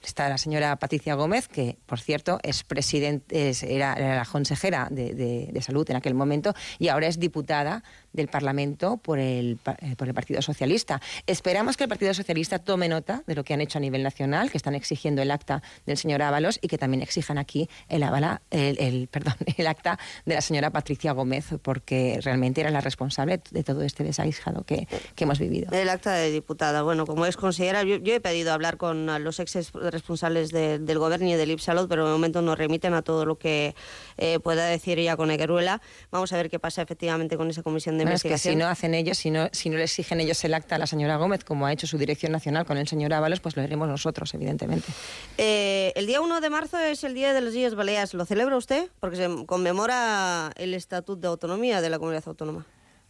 está 0.06 0.28
la 0.28 0.38
señora 0.38 0.76
Patricia 0.76 1.14
Gómez, 1.14 1.48
que 1.48 1.76
por 1.86 2.00
cierto 2.00 2.38
es 2.42 2.64
presidente, 2.64 3.52
era, 3.62 3.98
la 3.98 4.24
consejera 4.24 4.88
de, 4.90 5.60
salud 5.60 5.88
en 5.90 5.96
aquel 5.96 6.14
momento 6.14 6.54
y 6.78 6.88
ahora 6.88 7.08
es 7.08 7.18
diputada 7.18 7.82
del 8.12 8.28
Parlamento 8.28 8.98
por 8.98 9.18
el, 9.18 9.58
eh, 9.80 9.96
por 9.96 10.08
el 10.08 10.14
Partido 10.14 10.40
Socialista. 10.42 11.00
Esperamos 11.26 11.76
que 11.76 11.84
el 11.84 11.88
Partido 11.88 12.14
Socialista 12.14 12.60
tome 12.60 12.88
nota 12.88 13.24
de 13.26 13.34
lo 13.34 13.44
que 13.44 13.52
han 13.52 13.60
hecho 13.60 13.78
a 13.78 13.80
nivel 13.80 14.02
nacional, 14.02 14.50
que 14.50 14.56
están 14.56 14.74
exigiendo 14.74 15.22
el 15.22 15.30
acta 15.30 15.62
del 15.86 15.96
señor 15.96 16.22
Ábalos 16.22 16.58
y 16.62 16.68
que 16.68 16.78
también 16.78 17.02
exijan 17.02 17.36
aquí 17.36 17.68
el, 17.88 18.04
el, 18.50 19.08
perdón, 19.10 19.34
el 19.56 19.66
acta 19.66 19.98
de 20.24 20.34
la 20.34 20.40
señora 20.40 20.70
Patricia 20.70 21.12
Gómez, 21.12 21.46
porque 21.62 22.20
realmente 22.22 22.60
era 22.60 22.70
la 22.70 22.80
responsable 22.80 23.40
de 23.50 23.64
todo 23.64 23.82
este 23.82 24.04
desaguisado 24.04 24.62
que, 24.62 24.86
que 25.14 25.24
hemos 25.24 25.38
vivido. 25.38 25.72
El 25.72 25.88
acta 25.88 26.14
de 26.14 26.30
diputada. 26.30 26.82
Bueno, 26.82 27.06
como 27.06 27.26
es 27.26 27.36
consejera, 27.36 27.82
yo, 27.82 27.96
yo 27.96 28.14
he 28.14 28.20
pedido 28.20 28.52
hablar 28.52 28.76
con 28.76 29.06
los 29.22 29.40
ex 29.40 29.56
responsables 29.96 30.50
del 30.50 30.98
gobierno 30.98 31.28
y 31.28 31.34
del 31.34 31.50
IPSALOD, 31.50 31.88
pero 31.88 32.06
de 32.06 32.12
momento 32.12 32.42
nos 32.42 32.58
remiten 32.58 32.94
a 32.94 33.02
todo 33.02 33.24
lo 33.24 33.38
que 33.38 33.74
eh, 34.18 34.38
pueda 34.40 34.66
decir 34.66 34.98
ella 34.98 35.16
con 35.16 35.30
Egueruela. 35.30 35.80
Vamos 36.10 36.32
a 36.32 36.36
ver 36.36 36.50
qué 36.50 36.58
pasa 36.58 36.82
efectivamente 36.82 37.36
con 37.36 37.48
esa 37.48 37.62
comisión 37.62 37.96
de 37.98 38.04
investigación. 38.04 38.52
si 38.52 38.58
no 38.58 38.66
hacen 38.66 38.94
ellos, 38.94 39.18
si 39.18 39.30
no, 39.30 39.48
si 39.52 39.70
no 39.70 39.78
le 39.78 39.84
exigen 39.84 40.20
ellos 40.20 40.44
el 40.44 40.54
acta 40.54 40.76
a 40.76 40.78
la 40.78 40.86
señora 40.86 41.16
Gómez, 41.16 41.44
como 41.44 41.66
ha 41.66 41.72
hecho 41.72 41.86
su 41.86 41.98
dirección 41.98 42.32
nacional 42.32 42.66
con 42.66 42.76
el 42.76 42.86
señor 42.86 43.12
Ábalos, 43.14 43.40
pues 43.40 43.56
lo 43.56 43.62
haremos 43.62 43.88
nosotros, 43.88 44.32
evidentemente. 44.34 44.92
Eh, 45.38 45.92
el 45.96 46.06
día 46.06 46.20
1 46.20 46.40
de 46.40 46.50
marzo 46.50 46.78
es 46.78 47.02
el 47.04 47.14
Día 47.14 47.32
de 47.32 47.40
los 47.40 47.52
Días 47.52 47.74
Baleares. 47.74 48.14
¿Lo 48.14 48.24
celebra 48.24 48.56
usted? 48.56 48.90
Porque 49.00 49.16
se 49.16 49.46
conmemora 49.46 50.52
el 50.56 50.74
Estatuto 50.74 51.20
de 51.20 51.28
Autonomía 51.28 51.80
de 51.80 51.90
la 51.90 51.98
Comunidad 51.98 52.24
Autónoma. 52.26 52.66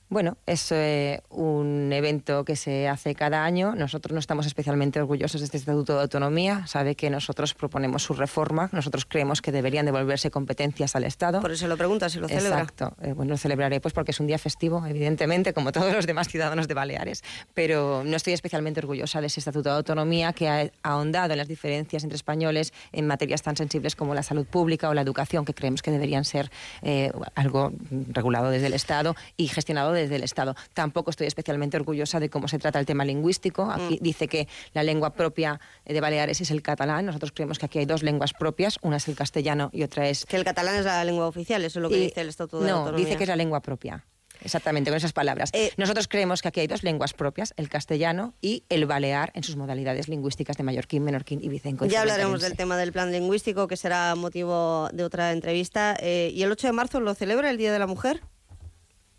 Bueno, 0.09 0.37
es 0.47 0.71
eh, 0.71 1.21
un 1.31 1.92
evento 1.92 2.45
que 2.45 2.55
se 2.55 2.87
hace 2.87 3.16
cada 3.16 3.45
año. 3.45 3.75
Nosotros 3.75 4.12
no 4.12 4.21
estamos 4.21 4.47
especialmente 4.47 5.01
orgullosos 5.01 5.40
de 5.40 5.47
este 5.47 5.57
Estatuto 5.57 5.97
de 5.97 6.03
Autonomía. 6.03 6.64
Sabe 6.69 6.95
que 6.95 7.11
nosotros 7.11 7.55
proponemos 7.55 8.05
su 8.05 8.14
reforma. 8.14 8.69
Nosotros 8.71 9.05
creemos 9.05 9.42
que 9.42 9.51
deberían 9.51 9.85
devolverse 9.85 10.31
competencias 10.31 10.95
al 10.95 11.03
Estado. 11.03 11.40
Por 11.40 11.51
eso 11.51 11.66
lo 11.66 11.77
pregunta, 11.77 12.09
si 12.09 12.21
lo 12.21 12.29
celebra. 12.29 12.61
Exacto. 12.61 12.95
Eh, 13.03 13.14
bueno, 13.14 13.31
lo 13.31 13.37
celebraré 13.37 13.81
pues 13.81 13.92
porque 13.95 14.12
es 14.12 14.21
un 14.21 14.29
día 14.29 14.38
festivo, 14.38 14.87
evidentemente, 14.87 15.53
como 15.53 15.73
todos 15.73 15.92
los 15.92 16.07
demás 16.07 16.29
ciudadanos 16.29 16.69
de 16.69 16.75
Baleares. 16.75 17.25
Pero 17.53 18.05
no 18.05 18.16
estoy 18.16 18.33
especialmente 18.33 18.79
orgullosa 18.79 19.21
de 19.21 19.27
ese 19.27 19.40
Estatuto 19.40 19.71
de 19.71 19.77
Autonomía 19.77 20.33
que 20.33 20.49
ha 20.49 20.71
ahondado 20.85 21.33
en 21.33 21.38
las 21.38 21.49
diferencias 21.49 22.05
entre 22.05 22.14
españoles 22.14 22.73
en 22.92 23.09
materias 23.09 23.42
tan 23.42 23.57
sensibles 23.57 23.97
como 23.97 24.14
la 24.14 24.23
salud 24.23 24.47
pública 24.47 24.88
o 24.88 24.95
la 24.95 25.01
educación, 25.01 25.45
que 25.45 25.53
creemos 25.53 25.83
que 25.83 25.90
deberían 25.90 26.25
ser 26.25 26.53
eh, 26.83 27.11
algo 27.35 27.73
regulado 27.90 28.51
desde 28.51 28.69
el 28.69 28.75
Estado 28.75 29.16
y 29.37 29.49
gestionado 29.49 29.95
desde 29.96 30.16
el 30.16 30.22
Estado. 30.22 30.54
Tampoco 30.74 31.11
estoy 31.11 31.26
especialmente 31.26 31.76
orgullosa 31.76 32.20
de 32.20 32.30
cómo 32.30 32.48
se 32.48 32.59
trata 32.59 32.78
el 32.78 32.87
tema 32.87 33.04
lingüístico. 33.04 33.70
Aquí 33.70 33.98
mm. 34.00 34.02
dice 34.02 34.28
que 34.28 34.48
la 34.72 34.82
lengua 34.82 35.14
propia 35.14 35.61
de 35.85 36.00
Baleares 36.00 36.40
es 36.40 36.50
el 36.50 36.62
catalán. 36.62 37.06
Nosotros 37.06 37.32
creemos 37.32 37.59
que 37.59 37.66
aquí 37.66 37.78
hay 37.78 37.87
dos 37.87 38.02
lenguas 38.02 38.32
propias. 38.32 38.78
Una 38.82 38.96
es 38.96 39.09
el 39.09 39.16
castellano 39.16 39.70
y 39.72 39.82
otra 39.82 40.09
es... 40.09 40.26
Que 40.26 40.37
el 40.37 40.44
catalán 40.44 40.76
es 40.76 40.85
la 40.85 41.04
lengua 41.04 41.26
oficial, 41.26 41.64
eso 41.64 41.78
es 41.78 41.82
lo 41.82 41.88
que 41.88 41.96
dice 41.96 42.20
el 42.20 42.28
Estatuto 42.28 42.61
de 42.61 42.70
No, 42.70 42.92
dice 42.92 43.16
que 43.16 43.24
es 43.24 43.28
la 43.28 43.37
lengua 43.37 43.61
propia. 43.61 44.04
Exactamente, 44.42 44.90
con 44.90 44.96
esas 44.96 45.12
palabras. 45.12 45.50
Eh, 45.52 45.72
Nosotros 45.76 46.09
creemos 46.09 46.42
que 46.42 46.48
aquí 46.48 46.61
hay 46.61 46.66
dos 46.66 46.82
lenguas 46.82 47.14
propias, 47.14 47.54
el 47.56 47.68
castellano 47.68 48.35
y 48.40 48.64
el 48.68 48.87
balear 48.87 49.32
en 49.35 49.42
sus 49.42 49.56
modalidades 49.56 50.09
lingüísticas 50.09 50.56
de 50.56 50.62
mallorquín, 50.62 51.04
menorquín 51.04 51.42
y 51.42 51.48
vicenco. 51.48 51.87
Ya 51.87 52.02
hablaremos 52.02 52.42
del 52.42 52.56
tema 52.56 52.76
del 52.76 52.92
plan 52.92 53.12
lingüístico, 53.12 53.66
que 53.66 53.76
será 53.76 54.14
motivo 54.14 54.88
de 54.92 55.04
otra 55.04 55.32
entrevista. 55.32 55.96
Eh, 56.00 56.30
¿Y 56.35 56.42
el 56.42 56.52
8 56.52 56.68
de 56.68 56.72
marzo 56.72 57.00
lo 57.00 57.14
celebra 57.14 57.50
el 57.50 57.56
Día 57.56 57.72
de 57.72 57.78
la 57.78 57.87
Mujer? 57.87 58.22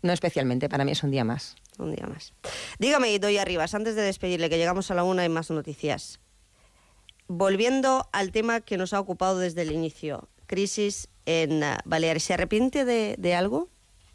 No 0.02 0.12
especialmente, 0.12 0.68
para 0.68 0.84
mí 0.84 0.92
es 0.92 1.02
un 1.02 1.10
día 1.10 1.24
más. 1.24 1.56
Un 1.78 1.94
día 1.94 2.06
más. 2.06 2.32
Dígame, 2.78 3.18
Doy 3.18 3.38
Arribas, 3.38 3.74
antes 3.74 3.94
de 3.94 4.02
despedirle, 4.02 4.48
que 4.48 4.58
llegamos 4.58 4.90
a 4.90 4.94
la 4.94 5.04
una 5.04 5.24
y 5.24 5.28
más 5.28 5.50
noticias. 5.50 6.20
Volviendo 7.26 8.08
al 8.12 8.32
tema 8.32 8.60
que 8.60 8.76
nos 8.76 8.92
ha 8.92 9.00
ocupado 9.00 9.38
desde 9.38 9.62
el 9.62 9.72
inicio, 9.72 10.28
crisis 10.46 11.08
en 11.26 11.62
uh, 11.62 11.76
Baleares, 11.84 12.22
¿se 12.22 12.34
arrepiente 12.34 12.84
de, 12.84 13.34
algo? 13.34 13.68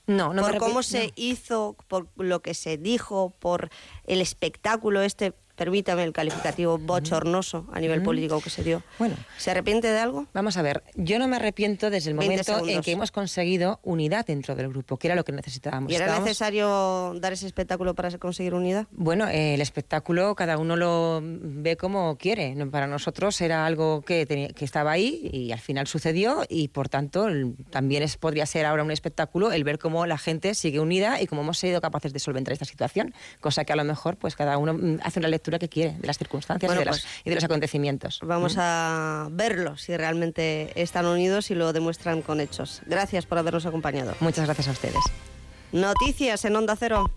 No, 0.07 0.33
no 0.33 0.41
por 0.41 0.57
cómo 0.57 0.83
se 0.83 1.13
hizo, 1.15 1.77
por 1.87 2.07
lo 2.17 2.41
que 2.41 2.53
se 2.53 2.77
dijo, 2.77 3.33
por 3.39 3.69
el 4.05 4.19
espectáculo 4.19 5.01
este 5.01 5.33
permítame 5.55 6.03
el 6.03 6.13
calificativo 6.13 6.77
bochornoso 6.77 7.67
a 7.71 7.79
nivel 7.79 8.01
político 8.01 8.41
que 8.41 8.49
se 8.49 8.63
dio. 8.63 8.83
Bueno, 8.99 9.15
¿se 9.37 9.51
arrepiente 9.51 9.87
de 9.87 9.99
algo? 9.99 10.27
Vamos 10.33 10.57
a 10.57 10.61
ver, 10.61 10.83
yo 10.95 11.19
no 11.19 11.27
me 11.27 11.35
arrepiento 11.35 11.89
desde 11.89 12.09
el 12.09 12.15
momento 12.15 12.67
en 12.67 12.81
que 12.81 12.91
hemos 12.91 13.11
conseguido 13.11 13.79
unidad 13.83 14.25
dentro 14.25 14.55
del 14.55 14.69
grupo, 14.69 14.97
que 14.97 15.07
era 15.07 15.15
lo 15.15 15.23
que 15.23 15.31
necesitábamos. 15.31 15.91
¿Y 15.91 15.95
era 15.95 16.19
necesario 16.19 17.13
dar 17.19 17.33
ese 17.33 17.45
espectáculo 17.45 17.93
para 17.93 18.17
conseguir 18.17 18.53
unidad? 18.53 18.87
Bueno, 18.91 19.27
el 19.27 19.61
espectáculo 19.61 20.35
cada 20.35 20.57
uno 20.57 20.75
lo 20.75 21.21
ve 21.23 21.77
como 21.77 22.17
quiere. 22.17 22.55
Para 22.71 22.87
nosotros 22.87 23.39
era 23.41 23.65
algo 23.65 24.01
que, 24.01 24.53
que 24.55 24.65
estaba 24.65 24.91
ahí 24.91 25.29
y 25.31 25.51
al 25.51 25.59
final 25.59 25.87
sucedió 25.87 26.43
y 26.49 26.69
por 26.69 26.89
tanto 26.89 27.27
también 27.69 28.03
es, 28.03 28.17
podría 28.17 28.45
ser 28.45 28.65
ahora 28.65 28.83
un 28.83 28.91
espectáculo 28.91 29.51
el 29.51 29.63
ver 29.63 29.79
cómo 29.79 30.05
la 30.05 30.17
gente 30.17 30.55
sigue 30.55 30.79
unida 30.79 31.21
y 31.21 31.27
cómo 31.27 31.41
hemos 31.41 31.57
sido 31.57 31.81
capaces 31.81 32.13
de 32.13 32.19
solventar 32.19 32.53
esta 32.53 32.65
situación, 32.65 33.13
cosa 33.39 33.65
que 33.65 33.73
a 33.73 33.75
lo 33.75 33.83
mejor 33.83 34.17
pues 34.17 34.35
cada 34.35 34.57
uno 34.57 34.73
mm, 34.73 34.99
hace 35.03 35.19
una 35.19 35.27
lectura 35.27 35.42
que 35.43 35.69
quiere 35.69 35.95
de 35.99 36.07
las 36.07 36.17
circunstancias 36.17 36.71
y, 36.71 36.77
de 36.77 36.85
pues 36.85 37.05
y, 37.23 37.29
de 37.29 37.35
los 37.35 37.43
acontecimientos. 37.43 38.19
Vamos 38.23 38.55
a 38.57 39.27
verlo, 39.31 39.77
si 39.77 39.95
realmente 39.95 40.71
están 40.81 41.05
unidos 41.05 41.51
y 41.51 41.55
lo 41.55 41.73
demuestran 41.73 42.21
con 42.21 42.39
hechos. 42.39 42.81
Gracias 42.85 43.25
por 43.25 43.37
habernos 43.37 43.65
acompañado. 43.65 44.15
Muchas 44.19 44.45
gracias 44.45 44.67
a 44.67 44.71
ustedes. 44.71 45.03
Noticias 45.71 46.45
en 46.45 46.55
Onda 46.55 46.75
Cero. 46.75 47.11